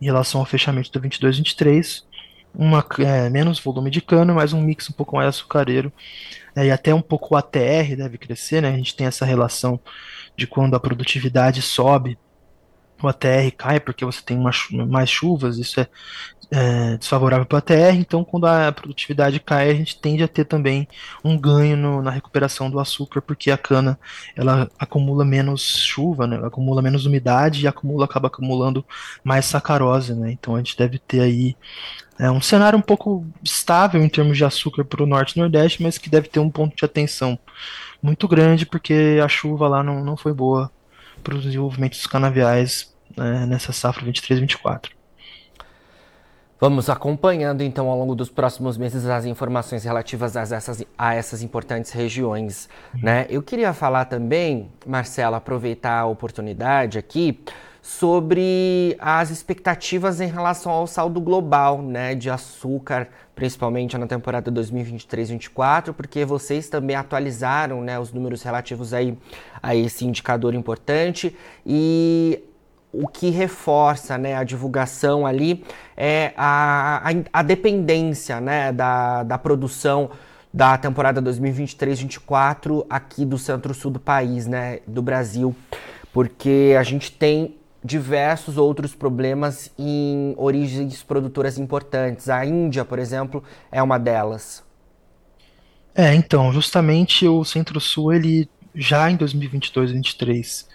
em 0.00 0.06
relação 0.06 0.40
ao 0.40 0.46
fechamento 0.46 0.90
do 0.92 1.00
22-23 1.00 2.08
uma, 2.54 2.84
é, 2.98 3.28
menos 3.30 3.60
volume 3.60 3.90
de 3.90 4.00
cana, 4.00 4.32
mas 4.32 4.52
um 4.52 4.60
mix 4.60 4.88
um 4.90 4.92
pouco 4.92 5.16
mais 5.16 5.28
açucareiro. 5.28 5.92
É, 6.58 6.66
e 6.66 6.70
até 6.72 6.92
um 6.92 7.00
pouco 7.00 7.34
o 7.34 7.38
ATR 7.38 7.94
deve 7.96 8.18
crescer, 8.18 8.60
né? 8.60 8.70
A 8.70 8.76
gente 8.76 8.96
tem 8.96 9.06
essa 9.06 9.24
relação 9.24 9.78
de 10.36 10.44
quando 10.44 10.74
a 10.74 10.80
produtividade 10.80 11.62
sobe, 11.62 12.18
o 13.06 13.08
ATR 13.08 13.50
cai 13.56 13.80
porque 13.80 14.04
você 14.04 14.20
tem 14.22 14.36
uma, 14.36 14.50
mais 14.86 15.08
chuvas, 15.10 15.58
isso 15.58 15.80
é, 15.80 15.88
é 16.50 16.96
desfavorável 16.96 17.46
para 17.46 17.56
o 17.56 17.58
ATR, 17.58 17.96
então 17.96 18.24
quando 18.24 18.46
a 18.46 18.72
produtividade 18.72 19.38
cai, 19.40 19.70
a 19.70 19.74
gente 19.74 20.00
tende 20.00 20.22
a 20.22 20.28
ter 20.28 20.44
também 20.44 20.88
um 21.24 21.38
ganho 21.38 21.76
no, 21.76 22.02
na 22.02 22.10
recuperação 22.10 22.70
do 22.70 22.80
açúcar, 22.80 23.20
porque 23.22 23.50
a 23.50 23.58
cana 23.58 23.98
ela 24.36 24.68
acumula 24.78 25.24
menos 25.24 25.62
chuva, 25.62 26.26
né, 26.26 26.40
acumula 26.44 26.82
menos 26.82 27.06
umidade 27.06 27.62
e 27.62 27.68
acumula, 27.68 28.04
acaba 28.04 28.28
acumulando 28.28 28.84
mais 29.22 29.44
sacarose, 29.44 30.14
né, 30.14 30.32
então 30.32 30.54
a 30.54 30.58
gente 30.58 30.76
deve 30.76 30.98
ter 30.98 31.20
aí 31.20 31.56
é 32.18 32.28
um 32.30 32.40
cenário 32.40 32.76
um 32.76 32.82
pouco 32.82 33.24
estável 33.44 34.02
em 34.02 34.08
termos 34.08 34.36
de 34.36 34.44
açúcar 34.44 34.84
para 34.84 35.02
o 35.02 35.06
norte 35.06 35.36
e 35.36 35.38
nordeste, 35.38 35.82
mas 35.82 35.98
que 35.98 36.10
deve 36.10 36.28
ter 36.28 36.40
um 36.40 36.50
ponto 36.50 36.76
de 36.76 36.84
atenção 36.84 37.38
muito 38.02 38.26
grande, 38.26 38.66
porque 38.66 39.20
a 39.22 39.28
chuva 39.28 39.68
lá 39.68 39.82
não, 39.84 40.04
não 40.04 40.16
foi 40.16 40.32
boa 40.32 40.70
para 41.28 41.36
os 41.36 41.44
desenvolvimentos 41.44 42.06
canaviais 42.06 42.90
né, 43.14 43.44
nessa 43.44 43.70
safra 43.70 44.02
23-24. 44.06 44.92
Vamos 46.58 46.88
acompanhando 46.88 47.62
então 47.62 47.88
ao 47.88 47.98
longo 47.98 48.14
dos 48.14 48.30
próximos 48.30 48.78
meses 48.78 49.04
as 49.04 49.26
informações 49.26 49.84
relativas 49.84 50.38
a 50.38 50.56
essas, 50.56 50.82
a 50.96 51.14
essas 51.14 51.42
importantes 51.42 51.92
regiões. 51.92 52.66
Né? 52.94 53.26
Eu 53.28 53.42
queria 53.42 53.74
falar 53.74 54.06
também, 54.06 54.70
Marcelo, 54.86 55.36
aproveitar 55.36 56.00
a 56.00 56.06
oportunidade 56.06 56.98
aqui 56.98 57.38
sobre 57.88 58.94
as 59.00 59.30
expectativas 59.30 60.20
em 60.20 60.28
relação 60.28 60.70
ao 60.70 60.86
saldo 60.86 61.22
global 61.22 61.80
né, 61.80 62.14
de 62.14 62.28
açúcar, 62.28 63.08
principalmente 63.34 63.96
na 63.96 64.06
temporada 64.06 64.52
2023-24, 64.52 65.94
porque 65.94 66.22
vocês 66.22 66.68
também 66.68 66.94
atualizaram 66.94 67.80
né, 67.80 67.98
os 67.98 68.12
números 68.12 68.42
relativos 68.42 68.92
aí 68.92 69.16
a 69.62 69.74
esse 69.74 70.04
indicador 70.04 70.54
importante. 70.54 71.34
E 71.64 72.44
o 72.92 73.08
que 73.08 73.30
reforça 73.30 74.18
né, 74.18 74.36
a 74.36 74.44
divulgação 74.44 75.26
ali 75.26 75.64
é 75.96 76.34
a, 76.36 77.08
a, 77.08 77.40
a 77.40 77.42
dependência 77.42 78.38
né, 78.38 78.70
da, 78.70 79.22
da 79.22 79.38
produção 79.38 80.10
da 80.52 80.76
temporada 80.76 81.22
2023-24 81.22 82.84
aqui 82.90 83.24
do 83.24 83.38
centro-sul 83.38 83.90
do 83.90 83.98
país, 83.98 84.46
né, 84.46 84.80
do 84.86 85.00
Brasil, 85.00 85.56
porque 86.12 86.76
a 86.78 86.82
gente 86.82 87.10
tem 87.10 87.57
diversos 87.82 88.56
outros 88.56 88.94
problemas 88.94 89.70
em 89.78 90.34
origens 90.36 91.02
produtoras 91.02 91.58
importantes. 91.58 92.28
A 92.28 92.44
Índia, 92.44 92.84
por 92.84 92.98
exemplo, 92.98 93.42
é 93.70 93.82
uma 93.82 93.98
delas. 93.98 94.64
É, 95.94 96.14
então, 96.14 96.52
justamente 96.52 97.26
o 97.26 97.44
Centro-Sul, 97.44 98.12
ele 98.12 98.48
já 98.78 99.10
em 99.10 99.16
2022 99.16 99.90
2023 99.92 100.68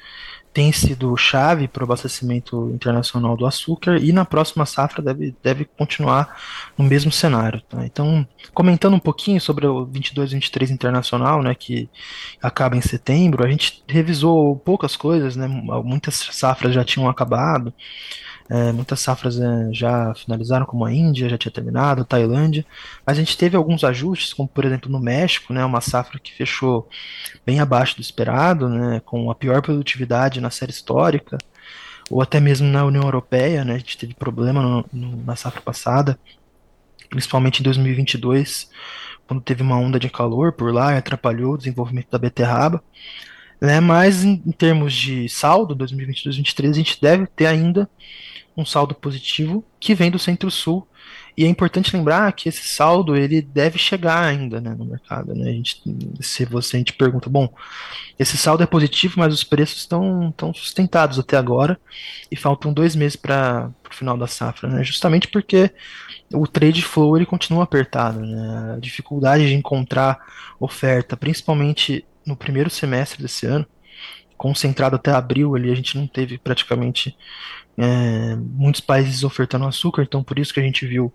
tem 0.53 0.71
sido 0.71 1.17
chave 1.17 1.67
para 1.67 1.81
o 1.81 1.83
abastecimento 1.85 2.69
internacional 2.69 3.35
do 3.35 3.45
açúcar 3.45 3.97
e 3.97 4.13
na 4.13 4.23
próxima 4.23 4.67
safra 4.67 5.01
deve, 5.01 5.35
deve 5.41 5.65
continuar 5.65 6.39
no 6.77 6.85
mesmo 6.85 7.11
cenário. 7.11 7.59
Tá? 7.61 7.83
Então, 7.83 8.25
comentando 8.53 8.93
um 8.93 8.99
pouquinho 8.99 9.41
sobre 9.41 9.65
o 9.65 9.87
22-23 9.87 10.69
internacional, 10.69 11.41
né, 11.41 11.55
que 11.55 11.89
acaba 12.39 12.77
em 12.77 12.81
setembro, 12.81 13.43
a 13.43 13.49
gente 13.49 13.83
revisou 13.87 14.55
poucas 14.57 14.95
coisas, 14.95 15.35
né, 15.35 15.47
muitas 15.83 16.15
safras 16.31 16.75
já 16.75 16.85
tinham 16.85 17.09
acabado, 17.09 17.73
é, 18.49 18.71
muitas 18.71 18.99
safras 18.99 19.39
é, 19.39 19.73
já 19.73 20.13
finalizaram, 20.15 20.65
como 20.65 20.85
a 20.85 20.93
Índia 20.93 21.29
já 21.29 21.37
tinha 21.37 21.51
terminado, 21.51 22.01
a 22.01 22.05
Tailândia, 22.05 22.65
mas 23.05 23.17
a 23.17 23.19
gente 23.19 23.37
teve 23.37 23.55
alguns 23.55 23.83
ajustes, 23.83 24.33
como 24.33 24.47
por 24.49 24.65
exemplo 24.65 24.91
no 24.91 24.99
México, 24.99 25.53
né, 25.53 25.63
uma 25.63 25.81
safra 25.81 26.19
que 26.19 26.33
fechou 26.33 26.87
bem 27.45 27.59
abaixo 27.59 27.95
do 27.95 28.01
esperado, 28.01 28.67
né, 28.67 29.01
com 29.05 29.31
a 29.31 29.35
pior 29.35 29.61
produtividade 29.61 30.41
na 30.41 30.49
série 30.49 30.71
histórica, 30.71 31.37
ou 32.09 32.21
até 32.21 32.39
mesmo 32.39 32.67
na 32.67 32.83
União 32.85 33.03
Europeia, 33.03 33.63
né, 33.63 33.75
a 33.75 33.77
gente 33.77 33.97
teve 33.97 34.13
problema 34.13 34.61
no, 34.61 34.85
no, 34.91 35.23
na 35.23 35.35
safra 35.35 35.61
passada, 35.61 36.19
principalmente 37.09 37.61
em 37.61 37.63
2022, 37.63 38.69
quando 39.25 39.41
teve 39.41 39.63
uma 39.63 39.77
onda 39.77 39.99
de 39.99 40.09
calor 40.09 40.51
por 40.51 40.73
lá 40.73 40.93
e 40.93 40.97
atrapalhou 40.97 41.53
o 41.53 41.57
desenvolvimento 41.57 42.09
da 42.11 42.17
beterraba. 42.17 42.83
Né, 43.61 43.79
mas 43.79 44.25
em, 44.25 44.43
em 44.45 44.51
termos 44.51 44.93
de 44.93 45.29
saldo, 45.29 45.73
2022-2023, 45.77 46.69
a 46.69 46.73
gente 46.73 47.01
deve 47.01 47.27
ter 47.27 47.45
ainda 47.45 47.89
um 48.55 48.65
saldo 48.65 48.93
positivo 48.93 49.63
que 49.79 49.95
vem 49.95 50.11
do 50.11 50.19
Centro-Sul. 50.19 50.87
E 51.35 51.43
é 51.43 51.47
importante 51.47 51.95
lembrar 51.95 52.31
que 52.33 52.47
esse 52.47 52.63
saldo 52.63 53.15
ele 53.15 53.41
deve 53.41 53.79
chegar 53.79 54.23
ainda 54.23 54.61
né, 54.61 54.75
no 54.77 54.85
mercado. 54.85 55.33
Né? 55.33 55.49
A 55.49 55.53
gente, 55.53 55.81
se 56.21 56.45
você 56.45 56.77
a 56.77 56.79
gente 56.79 56.93
pergunta, 56.93 57.29
bom, 57.29 57.51
esse 58.19 58.37
saldo 58.37 58.61
é 58.61 58.67
positivo, 58.67 59.15
mas 59.17 59.33
os 59.33 59.43
preços 59.43 59.79
estão, 59.79 60.29
estão 60.29 60.53
sustentados 60.53 61.17
até 61.17 61.35
agora 61.35 61.79
e 62.31 62.35
faltam 62.35 62.71
dois 62.71 62.95
meses 62.95 63.15
para 63.15 63.71
o 63.89 63.93
final 63.93 64.15
da 64.15 64.27
safra, 64.27 64.69
né? 64.69 64.83
justamente 64.83 65.27
porque 65.27 65.71
o 66.31 66.47
trade 66.47 66.83
flow 66.83 67.17
ele 67.17 67.25
continua 67.25 67.63
apertado. 67.63 68.19
Né? 68.19 68.75
A 68.75 68.79
dificuldade 68.79 69.47
de 69.47 69.55
encontrar 69.55 70.19
oferta, 70.59 71.17
principalmente 71.17 72.05
no 72.25 72.35
primeiro 72.35 72.69
semestre 72.69 73.21
desse 73.21 73.47
ano, 73.47 73.65
concentrado 74.37 74.97
até 74.97 75.11
abril 75.11 75.55
ali, 75.55 75.71
a 75.71 75.75
gente 75.75 75.97
não 75.97 76.05
teve 76.05 76.37
praticamente 76.37 77.15
é, 77.77 78.35
muitos 78.35 78.81
países 78.81 79.23
ofertando 79.23 79.65
açúcar, 79.65 80.03
então 80.03 80.23
por 80.23 80.37
isso 80.37 80.53
que 80.53 80.59
a 80.59 80.63
gente 80.63 80.85
viu 80.85 81.11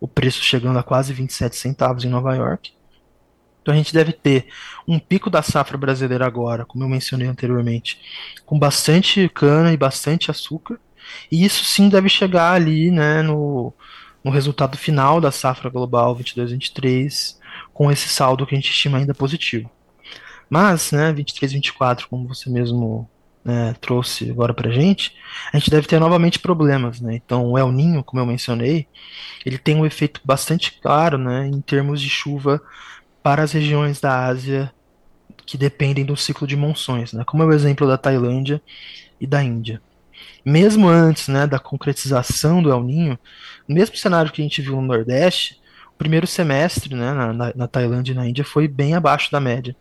o 0.00 0.06
preço 0.06 0.42
chegando 0.42 0.78
a 0.78 0.82
quase 0.82 1.12
27 1.12 1.56
centavos 1.56 2.04
em 2.04 2.08
Nova 2.08 2.34
York. 2.34 2.72
Então 3.62 3.72
a 3.72 3.76
gente 3.76 3.94
deve 3.94 4.12
ter 4.12 4.48
um 4.86 4.98
pico 4.98 5.30
da 5.30 5.40
safra 5.40 5.78
brasileira 5.78 6.26
agora, 6.26 6.64
como 6.64 6.84
eu 6.84 6.88
mencionei 6.88 7.28
anteriormente, 7.28 8.00
com 8.44 8.58
bastante 8.58 9.28
cana 9.28 9.72
e 9.72 9.76
bastante 9.76 10.30
açúcar, 10.30 10.78
e 11.30 11.44
isso 11.44 11.64
sim 11.64 11.88
deve 11.88 12.08
chegar 12.08 12.52
ali 12.52 12.90
né, 12.90 13.22
no, 13.22 13.72
no 14.22 14.30
resultado 14.30 14.76
final 14.76 15.20
da 15.20 15.30
safra 15.30 15.70
global 15.70 16.16
22-23, 16.16 17.36
com 17.72 17.90
esse 17.90 18.08
saldo 18.08 18.46
que 18.46 18.54
a 18.54 18.58
gente 18.58 18.70
estima 18.70 18.98
ainda 18.98 19.14
positivo. 19.14 19.70
Mas, 20.50 20.92
né, 20.92 21.12
23-24, 21.12 22.06
como 22.10 22.28
você 22.28 22.50
mesmo 22.50 23.08
né, 23.44 23.74
trouxe 23.80 24.30
agora 24.30 24.54
para 24.54 24.70
gente, 24.70 25.14
a 25.52 25.58
gente 25.58 25.70
deve 25.70 25.86
ter 25.86 25.98
novamente 25.98 26.38
problemas, 26.38 27.00
né? 27.00 27.14
Então, 27.16 27.50
o 27.50 27.58
El 27.58 27.72
Ninho, 27.72 28.04
como 28.04 28.22
eu 28.22 28.26
mencionei, 28.26 28.86
ele 29.44 29.58
tem 29.58 29.76
um 29.76 29.86
efeito 29.86 30.20
bastante 30.24 30.78
claro, 30.80 31.18
né, 31.18 31.46
em 31.46 31.60
termos 31.60 32.00
de 32.00 32.08
chuva 32.08 32.60
para 33.22 33.42
as 33.42 33.52
regiões 33.52 34.00
da 34.00 34.26
Ásia 34.26 34.72
que 35.44 35.58
dependem 35.58 36.04
do 36.04 36.16
ciclo 36.16 36.46
de 36.46 36.56
monções, 36.56 37.12
né? 37.12 37.24
Como 37.24 37.42
é 37.42 37.46
o 37.46 37.52
exemplo 37.52 37.86
da 37.86 37.98
Tailândia 37.98 38.62
e 39.20 39.26
da 39.26 39.42
Índia. 39.42 39.82
Mesmo 40.44 40.88
antes, 40.88 41.28
né, 41.28 41.46
da 41.46 41.58
concretização 41.58 42.62
do 42.62 42.70
El 42.70 42.82
Ninho, 42.82 43.18
no 43.66 43.74
mesmo 43.74 43.96
cenário 43.96 44.30
que 44.30 44.40
a 44.40 44.44
gente 44.44 44.62
viu 44.62 44.76
no 44.76 44.82
Nordeste, 44.82 45.60
o 45.94 45.98
primeiro 45.98 46.26
semestre, 46.26 46.94
né, 46.94 47.12
na, 47.12 47.32
na, 47.32 47.52
na 47.54 47.68
Tailândia 47.68 48.12
e 48.12 48.14
na 48.14 48.26
Índia 48.26 48.44
foi 48.44 48.68
bem 48.68 48.94
abaixo 48.94 49.30
da 49.30 49.40
média 49.40 49.76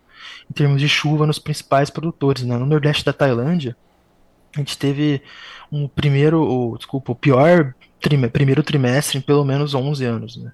em 0.50 0.54
termos 0.54 0.82
de 0.82 0.88
chuva 0.88 1.26
nos 1.26 1.40
principais 1.40 1.90
produtores. 1.90 2.44
Né? 2.44 2.58
No 2.58 2.66
Nordeste 2.66 3.06
da 3.06 3.14
Tailândia, 3.14 3.76
a 4.56 4.60
gente 4.60 4.78
teve 4.78 5.22
um 5.72 5.88
primeiro, 5.88 6.76
desculpa, 6.78 7.12
o 7.12 7.16
pior 7.16 7.74
primeiro 8.34 8.64
trimestre 8.64 9.18
em 9.18 9.22
pelo 9.22 9.46
menos 9.46 9.74
11 9.74 10.06
anos. 10.06 10.38
Né? 10.38 10.52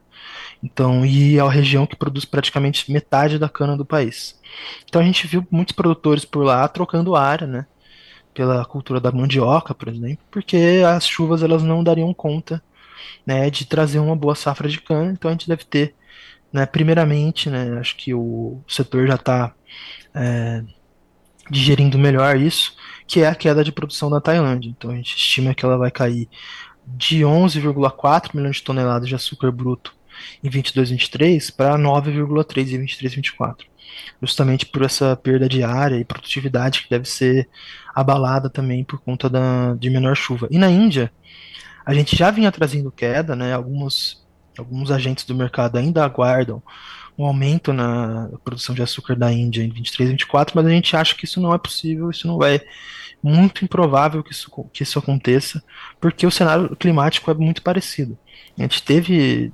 Então, 0.62 1.06
e 1.06 1.38
é 1.38 1.42
a 1.42 1.50
região 1.50 1.86
que 1.86 1.96
produz 1.96 2.26
praticamente 2.26 2.92
metade 2.92 3.40
da 3.40 3.50
cana 3.50 3.78
do 3.78 3.86
país. 3.86 4.40
Então 4.88 5.02
a 5.02 5.06
gente 5.06 5.28
viu 5.28 5.46
muitos 5.52 5.76
produtores 5.76 6.26
por 6.26 6.44
lá 6.44 6.68
trocando 6.68 7.16
área, 7.16 7.48
né? 7.48 7.66
Pela 8.34 8.64
cultura 8.66 9.00
da 9.00 9.12
mandioca, 9.12 9.74
por 9.74 9.88
exemplo, 9.88 10.24
porque 10.30 10.84
as 10.86 11.08
chuvas 11.08 11.42
elas 11.42 11.64
não 11.64 11.84
dariam 11.84 12.14
conta 12.14 12.62
né, 13.26 13.50
de 13.50 13.66
trazer 13.66 14.00
uma 14.00 14.16
boa 14.16 14.36
safra 14.36 14.70
de 14.70 14.80
cana, 14.80 15.12
então 15.12 15.30
a 15.30 15.32
gente 15.34 15.48
deve 15.48 15.64
ter 15.66 15.96
né, 16.52 16.66
primeiramente, 16.66 17.50
né, 17.50 17.78
acho 17.80 17.96
que 17.98 18.14
o 18.14 18.62
setor 18.68 19.08
já 19.08 19.16
está 19.16 19.54
é, 20.14 20.64
digerindo 21.50 21.98
melhor 21.98 22.38
isso, 22.38 22.76
que 23.06 23.22
é 23.22 23.28
a 23.28 23.36
queda 23.36 23.64
de 23.64 23.72
produção 23.72 24.10
da 24.10 24.22
Tailândia. 24.22 24.70
Então 24.70 24.92
a 24.92 24.96
gente 24.96 25.16
estima 25.16 25.54
que 25.54 25.66
ela 25.66 25.78
vai 25.78 25.92
cair 25.92 26.30
de 26.86 27.22
11,4 27.22 28.30
milhões 28.34 28.58
de 28.58 28.64
toneladas 28.64 29.08
de 29.08 29.16
açúcar 29.16 29.52
bruto 29.52 29.96
em 30.44 30.50
22, 30.50 30.90
23 30.90 31.50
para 31.52 31.78
9,3 31.78 32.74
em 32.74 32.80
23, 32.80 33.16
24. 33.16 33.68
Justamente 34.22 34.66
por 34.66 34.84
essa 34.84 35.16
perda 35.16 35.48
de 35.48 35.64
área 35.64 35.98
e 35.98 36.06
produtividade 36.06 36.84
que 36.84 36.90
deve 36.90 37.08
ser 37.08 37.50
abalada 37.94 38.50
também 38.50 38.84
por 38.84 39.00
conta 39.00 39.30
da, 39.30 39.74
de 39.76 39.90
menor 39.90 40.16
chuva. 40.16 40.48
E 40.52 40.58
na 40.58 40.70
Índia, 40.70 41.12
a 41.86 41.94
gente 41.94 42.16
já 42.16 42.30
vinha 42.30 42.52
trazendo 42.52 42.92
queda, 42.92 43.36
né? 43.36 43.54
Alguns, 43.54 44.24
alguns 44.60 44.92
agentes 44.92 45.26
do 45.26 45.36
mercado 45.36 45.78
ainda 45.78 46.04
aguardam 46.04 46.62
um 47.18 47.26
aumento 47.26 47.74
na 47.74 48.30
produção 48.44 48.76
de 48.76 48.82
açúcar 48.82 49.16
da 49.16 49.32
Índia 49.32 49.64
em 49.64 49.70
23, 49.70 50.12
24, 50.12 50.56
mas 50.56 50.66
a 50.66 50.70
gente 50.70 50.96
acha 50.96 51.16
que 51.16 51.26
isso 51.26 51.42
não 51.42 51.54
é 51.54 51.58
possível, 51.58 52.12
isso 52.12 52.28
não 52.28 52.38
vai 52.38 52.62
muito 53.22 53.66
improvável 53.66 54.24
que 54.24 54.32
isso, 54.32 54.52
que 54.72 54.84
isso 54.84 55.00
aconteça, 55.00 55.64
porque 56.00 56.28
o 56.28 56.32
cenário 56.32 56.76
climático 56.76 57.32
é 57.32 57.34
muito 57.34 57.64
parecido. 57.64 58.18
A 58.58 58.62
gente 58.62 58.84
teve 58.84 59.52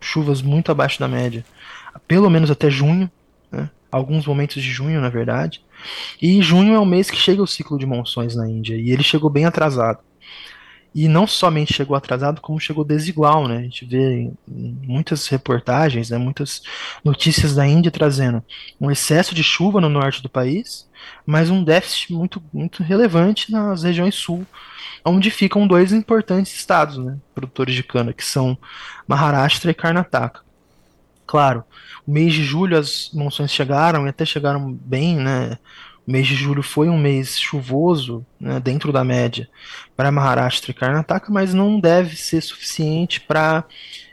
chuvas 0.00 0.42
muito 0.42 0.72
abaixo 0.72 0.98
da 0.98 1.08
média, 1.08 1.44
pelo 2.08 2.28
menos 2.28 2.50
até 2.50 2.68
junho, 2.68 3.10
né? 3.50 3.70
alguns 3.90 4.26
momentos 4.26 4.62
de 4.62 4.70
junho, 4.70 5.00
na 5.00 5.08
verdade. 5.08 5.62
E 6.20 6.42
junho 6.42 6.74
é 6.74 6.78
o 6.78 6.84
mês 6.84 7.10
que 7.10 7.16
chega 7.16 7.42
o 7.42 7.46
ciclo 7.46 7.78
de 7.78 7.86
monções 7.86 8.34
na 8.34 8.48
Índia, 8.48 8.74
e 8.74 8.90
ele 8.90 9.02
chegou 9.02 9.30
bem 9.30 9.44
atrasado. 9.44 10.00
E 10.94 11.08
não 11.08 11.26
somente 11.26 11.74
chegou 11.74 11.96
atrasado, 11.96 12.40
como 12.40 12.60
chegou 12.60 12.84
desigual, 12.84 13.48
né? 13.48 13.58
A 13.58 13.62
gente 13.62 13.84
vê 13.84 14.30
muitas 14.46 15.26
reportagens, 15.26 16.10
né, 16.10 16.18
muitas 16.18 16.62
notícias 17.04 17.54
da 17.54 17.66
Índia 17.66 17.90
trazendo 17.90 18.42
um 18.80 18.90
excesso 18.90 19.34
de 19.34 19.42
chuva 19.42 19.80
no 19.80 19.88
norte 19.88 20.22
do 20.22 20.28
país, 20.28 20.88
mas 21.26 21.50
um 21.50 21.64
déficit 21.64 22.12
muito, 22.12 22.40
muito 22.52 22.82
relevante 22.82 23.50
nas 23.50 23.82
regiões 23.82 24.14
sul, 24.14 24.46
onde 25.04 25.30
ficam 25.30 25.66
dois 25.66 25.92
importantes 25.92 26.54
estados, 26.54 26.96
né, 26.98 27.18
produtores 27.34 27.74
de 27.74 27.82
cana, 27.82 28.12
que 28.12 28.24
são 28.24 28.56
Maharashtra 29.08 29.72
e 29.72 29.74
Karnataka. 29.74 30.42
Claro, 31.26 31.64
o 32.06 32.12
mês 32.12 32.34
de 32.34 32.44
julho 32.44 32.78
as 32.78 33.10
monções 33.12 33.50
chegaram 33.50 34.06
e 34.06 34.10
até 34.10 34.24
chegaram 34.24 34.72
bem, 34.72 35.16
né? 35.16 35.58
O 36.06 36.12
mês 36.12 36.26
de 36.26 36.34
julho 36.34 36.62
foi 36.62 36.88
um 36.88 36.98
mês 36.98 37.38
chuvoso, 37.38 38.24
né, 38.38 38.60
dentro 38.60 38.92
da 38.92 39.02
média, 39.02 39.48
para 39.96 40.12
Maharashtra 40.12 40.70
e 40.70 40.74
Karnataka, 40.74 41.32
mas 41.32 41.54
não 41.54 41.80
deve 41.80 42.14
ser 42.16 42.42
suficiente 42.42 43.20
para 43.20 43.64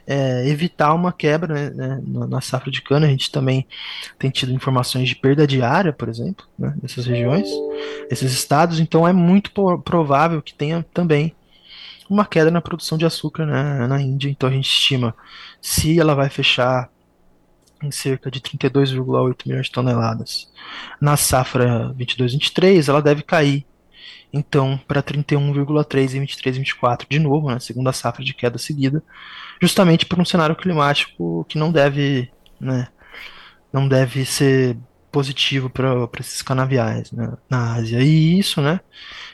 é, 0.07 0.47
evitar 0.47 0.93
uma 0.93 1.11
quebra 1.11 1.69
né, 1.69 2.01
na 2.05 2.39
safra 2.39 2.71
de 2.71 2.81
cana. 2.81 3.07
A 3.07 3.09
gente 3.09 3.29
também 3.29 3.67
tem 4.17 4.29
tido 4.29 4.53
informações 4.53 5.09
de 5.09 5.15
perda 5.15 5.45
de 5.45 5.61
área, 5.61 5.91
por 5.91 6.07
exemplo, 6.07 6.45
né, 6.57 6.73
nessas 6.81 7.05
regiões, 7.05 7.49
esses 8.09 8.31
estados, 8.31 8.79
então 8.79 9.07
é 9.07 9.11
muito 9.11 9.51
provável 9.79 10.41
que 10.41 10.53
tenha 10.53 10.85
também 10.93 11.35
uma 12.09 12.25
queda 12.25 12.51
na 12.51 12.61
produção 12.61 12.97
de 12.97 13.05
açúcar 13.05 13.45
né, 13.45 13.87
na 13.87 14.01
Índia. 14.01 14.29
Então 14.29 14.49
a 14.49 14.51
gente 14.51 14.69
estima 14.69 15.15
se 15.61 15.99
ela 15.99 16.13
vai 16.13 16.29
fechar 16.29 16.89
em 17.83 17.91
cerca 17.91 18.29
de 18.29 18.39
32,8 18.39 19.47
milhões 19.47 19.65
de 19.65 19.71
toneladas. 19.71 20.51
Na 20.99 21.17
safra 21.17 21.93
22-23, 21.97 22.87
ela 22.87 23.01
deve 23.01 23.23
cair 23.23 23.65
então 24.33 24.79
para 24.87 25.03
31,3 25.03 26.15
em 26.15 26.25
23-24 26.25 27.05
de 27.09 27.19
novo, 27.19 27.49
né, 27.49 27.59
segunda 27.59 27.91
safra 27.91 28.23
de 28.23 28.33
queda 28.33 28.57
seguida, 28.57 29.03
justamente 29.61 30.05
por 30.05 30.19
um 30.19 30.25
cenário 30.25 30.55
climático 30.55 31.45
que 31.49 31.57
não 31.57 31.71
deve, 31.71 32.31
né, 32.59 32.87
não 33.73 33.87
deve 33.87 34.25
ser 34.25 34.77
positivo 35.11 35.69
para 35.69 36.09
esses 36.19 36.41
canaviais 36.41 37.11
né, 37.11 37.33
na 37.49 37.73
Ásia. 37.75 38.01
E 38.01 38.39
isso, 38.39 38.61
né, 38.61 38.79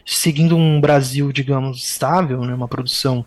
seguindo 0.06 0.56
um 0.58 0.82
Brasil, 0.82 1.32
digamos, 1.32 1.84
estável, 1.84 2.42
né, 2.42 2.54
uma 2.54 2.68
produção 2.68 3.26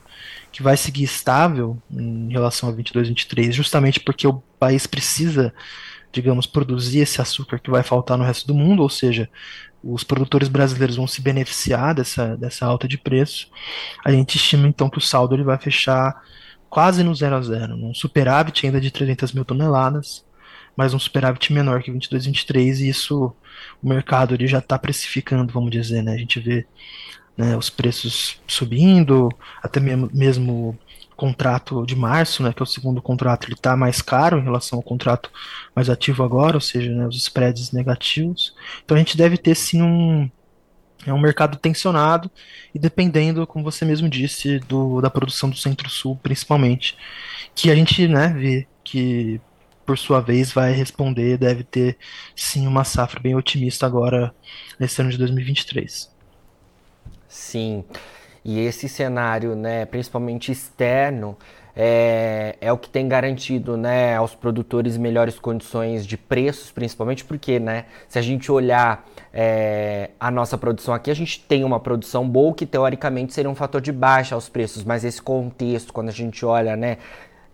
que 0.53 0.63
vai 0.63 0.77
seguir 0.77 1.05
estável 1.05 1.81
em 1.91 2.31
relação 2.33 2.69
a 2.69 2.73
22, 2.73 3.09
23, 3.09 3.55
justamente 3.55 4.01
porque 4.01 4.27
o 4.27 4.43
país 4.59 4.87
precisa, 4.87 5.55
digamos, 6.13 6.47
produzir 6.47 7.01
esse 7.01 7.21
açúcar 7.21 7.59
que 7.59 7.71
vai 7.71 7.83
faltar 7.83 8.19
no 8.19 8.25
resto 8.25 8.47
do 8.47 8.55
mundo, 8.55 8.83
ou 8.83 8.89
seja, 8.89 9.29
os 9.83 10.05
produtores 10.05 10.49
brasileiros 10.49 10.97
vão 10.97 11.07
se 11.07 11.23
beneficiar 11.23 11.95
dessa, 11.95 12.37
dessa 12.37 12.67
alta 12.67 12.87
de 12.87 12.99
preço. 12.99 13.49
A 14.05 14.11
gente 14.11 14.37
estima 14.37 14.67
então 14.67 14.91
que 14.91 14.99
o 14.99 15.01
saldo 15.01 15.35
ele 15.35 15.45
vai 15.45 15.57
fechar 15.57 16.21
quase 16.69 17.03
no 17.03 17.15
zero 17.15 17.37
a 17.37 17.43
zero, 17.43 17.75
um 17.75 17.95
superávit 17.95 18.67
ainda 18.67 18.81
de 18.81 18.91
300 18.91 19.33
mil 19.33 19.45
toneladas, 19.45 20.25
mas 20.77 20.95
um 20.95 20.99
superávit 20.99 21.53
menor 21.53 21.83
que 21.83 21.91
22, 21.91 22.27
23, 22.27 22.81
e 22.81 22.89
isso 22.89 23.35
o 23.83 23.89
mercado 23.89 24.35
ele 24.35 24.47
já 24.47 24.59
está 24.59 24.79
precificando, 24.79 25.53
vamos 25.53 25.71
dizer, 25.71 26.03
né? 26.03 26.15
A 26.15 26.19
gente 26.19 26.41
vê 26.41 26.67
né, 27.37 27.57
os 27.57 27.71
preços 27.71 28.41
subindo, 28.47 29.29
até 29.63 29.81
mesmo, 29.81 30.11
mesmo 30.13 30.79
contrato 31.17 31.85
de 31.85 31.95
março, 31.95 32.43
né, 32.43 32.53
que 32.53 32.63
é 32.63 32.65
o 32.65 32.67
segundo 32.67 33.03
contrato, 33.03 33.47
ele 33.47 33.55
está 33.55 33.77
mais 33.77 34.01
caro 34.01 34.39
em 34.39 34.43
relação 34.43 34.79
ao 34.79 34.83
contrato 34.83 35.31
mais 35.75 35.91
ativo 35.91 36.23
agora, 36.23 36.57
ou 36.57 36.61
seja, 36.61 36.91
né, 36.91 37.07
os 37.07 37.17
spreads 37.17 37.73
negativos. 37.73 38.55
Então 38.85 38.97
a 38.97 38.99
gente 38.99 39.17
deve 39.17 39.37
ter 39.37 39.55
sim 39.55 39.83
um, 39.83 40.31
é 41.07 41.13
um 41.13 41.21
mercado 41.21 41.59
tensionado 41.59 42.31
e 42.75 42.79
dependendo, 42.79 43.47
como 43.47 43.65
você 43.65 43.85
mesmo 43.85 44.09
disse, 44.09 44.59
do, 44.61 45.01
da 45.01 45.11
produção 45.11 45.51
do 45.51 45.57
Centro-Sul, 45.57 46.19
principalmente, 46.23 46.97
que 47.55 47.71
a 47.71 47.75
gente 47.75 48.07
né, 48.09 48.29
vê 48.29 48.67
que, 48.85 49.41
por 49.91 49.99
sua 49.99 50.21
vez, 50.21 50.53
vai 50.53 50.71
responder, 50.71 51.37
deve 51.37 51.65
ter 51.65 51.99
sim 52.37 52.65
uma 52.65 52.85
safra 52.85 53.19
bem 53.19 53.35
otimista 53.35 53.87
agora 53.87 54.33
nesse 54.79 55.01
ano 55.01 55.11
de 55.11 55.19
2023. 55.19 56.09
Sim. 57.27 57.83
E 58.45 58.61
esse 58.61 58.89
cenário, 58.89 59.57
né, 59.57 59.85
principalmente 59.87 60.53
externo, 60.53 61.37
é, 61.75 62.55
é 62.61 62.73
o 62.73 62.79
que 62.79 62.89
tem 62.89 63.09
garantido 63.09 63.77
né, 63.77 64.15
aos 64.15 64.33
produtores 64.33 64.97
melhores 64.97 65.41
condições 65.41 66.07
de 66.07 66.17
preços, 66.17 66.71
principalmente 66.71 67.25
porque, 67.25 67.59
né, 67.59 67.87
se 68.09 68.17
a 68.17 68.23
gente 68.23 68.51
olhar 68.53 69.05
é, 69.35 70.11
a 70.21 70.31
nossa 70.31 70.57
produção 70.57 70.95
aqui, 70.95 71.11
a 71.11 71.15
gente 71.15 71.41
tem 71.41 71.65
uma 71.65 71.81
produção 71.81 72.29
boa 72.29 72.55
que 72.55 72.65
teoricamente 72.65 73.35
seria 73.35 73.51
um 73.51 73.57
fator 73.57 73.81
de 73.81 73.91
baixa 73.91 74.37
aos 74.37 74.49
preços, 74.49 74.85
mas 74.85 75.05
esse 75.05 75.21
contexto, 75.21 75.93
quando 75.93 76.11
a 76.11 76.13
gente 76.13 76.47
olha, 76.47 76.77
né, 76.77 76.99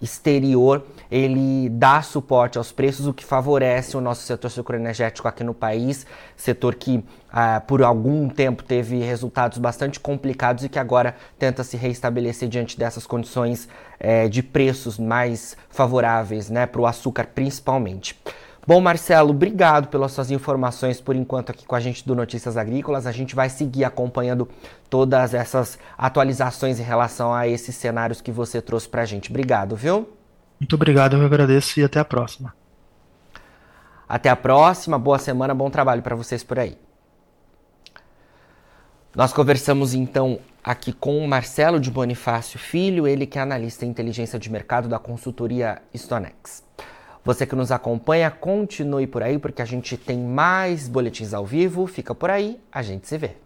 exterior, 0.00 0.84
ele 1.10 1.68
dá 1.70 2.02
suporte 2.02 2.58
aos 2.58 2.70
preços, 2.70 3.06
o 3.06 3.14
que 3.14 3.24
favorece 3.24 3.96
o 3.96 4.00
nosso 4.00 4.22
setor 4.22 4.50
sucroenergético 4.50 5.26
aqui 5.26 5.42
no 5.42 5.54
país, 5.54 6.06
setor 6.36 6.74
que 6.74 7.02
ah, 7.32 7.60
por 7.60 7.82
algum 7.82 8.28
tempo 8.28 8.62
teve 8.62 8.98
resultados 9.00 9.58
bastante 9.58 9.98
complicados 9.98 10.64
e 10.64 10.68
que 10.68 10.78
agora 10.78 11.14
tenta 11.38 11.64
se 11.64 11.76
reestabelecer 11.76 12.48
diante 12.48 12.78
dessas 12.78 13.06
condições 13.06 13.68
eh, 13.98 14.28
de 14.28 14.42
preços 14.42 14.98
mais 14.98 15.56
favoráveis 15.70 16.50
né, 16.50 16.66
para 16.66 16.80
o 16.80 16.86
açúcar 16.86 17.28
principalmente. 17.34 18.18
Bom, 18.66 18.80
Marcelo, 18.80 19.30
obrigado 19.30 19.86
pelas 19.86 20.10
suas 20.10 20.28
informações 20.32 21.00
por 21.00 21.14
enquanto 21.14 21.50
aqui 21.50 21.64
com 21.64 21.76
a 21.76 21.80
gente 21.80 22.04
do 22.04 22.16
Notícias 22.16 22.56
Agrícolas. 22.56 23.06
A 23.06 23.12
gente 23.12 23.32
vai 23.32 23.48
seguir 23.48 23.84
acompanhando 23.84 24.48
todas 24.90 25.34
essas 25.34 25.78
atualizações 25.96 26.80
em 26.80 26.82
relação 26.82 27.32
a 27.32 27.46
esses 27.46 27.76
cenários 27.76 28.20
que 28.20 28.32
você 28.32 28.60
trouxe 28.60 28.88
para 28.88 29.02
a 29.02 29.04
gente. 29.04 29.30
Obrigado, 29.30 29.76
viu? 29.76 30.08
Muito 30.58 30.74
obrigado, 30.74 31.16
eu 31.16 31.24
agradeço 31.24 31.78
e 31.78 31.84
até 31.84 32.00
a 32.00 32.04
próxima. 32.04 32.52
Até 34.08 34.30
a 34.30 34.36
próxima, 34.36 34.98
boa 34.98 35.18
semana, 35.20 35.54
bom 35.54 35.70
trabalho 35.70 36.02
para 36.02 36.16
vocês 36.16 36.42
por 36.42 36.58
aí. 36.58 36.76
Nós 39.14 39.32
conversamos 39.32 39.94
então 39.94 40.40
aqui 40.64 40.92
com 40.92 41.24
o 41.24 41.28
Marcelo 41.28 41.78
de 41.78 41.88
Bonifácio 41.88 42.58
Filho, 42.58 43.06
ele 43.06 43.26
que 43.26 43.38
é 43.38 43.42
analista 43.42 43.86
em 43.86 43.90
inteligência 43.90 44.40
de 44.40 44.50
mercado 44.50 44.88
da 44.88 44.98
consultoria 44.98 45.80
Stonex. 45.94 46.64
Você 47.26 47.44
que 47.44 47.56
nos 47.56 47.72
acompanha, 47.72 48.30
continue 48.30 49.04
por 49.04 49.20
aí, 49.20 49.36
porque 49.36 49.60
a 49.60 49.64
gente 49.64 49.96
tem 49.96 50.16
mais 50.16 50.86
boletins 50.86 51.34
ao 51.34 51.44
vivo. 51.44 51.84
Fica 51.88 52.14
por 52.14 52.30
aí, 52.30 52.60
a 52.70 52.82
gente 52.82 53.08
se 53.08 53.18
vê. 53.18 53.45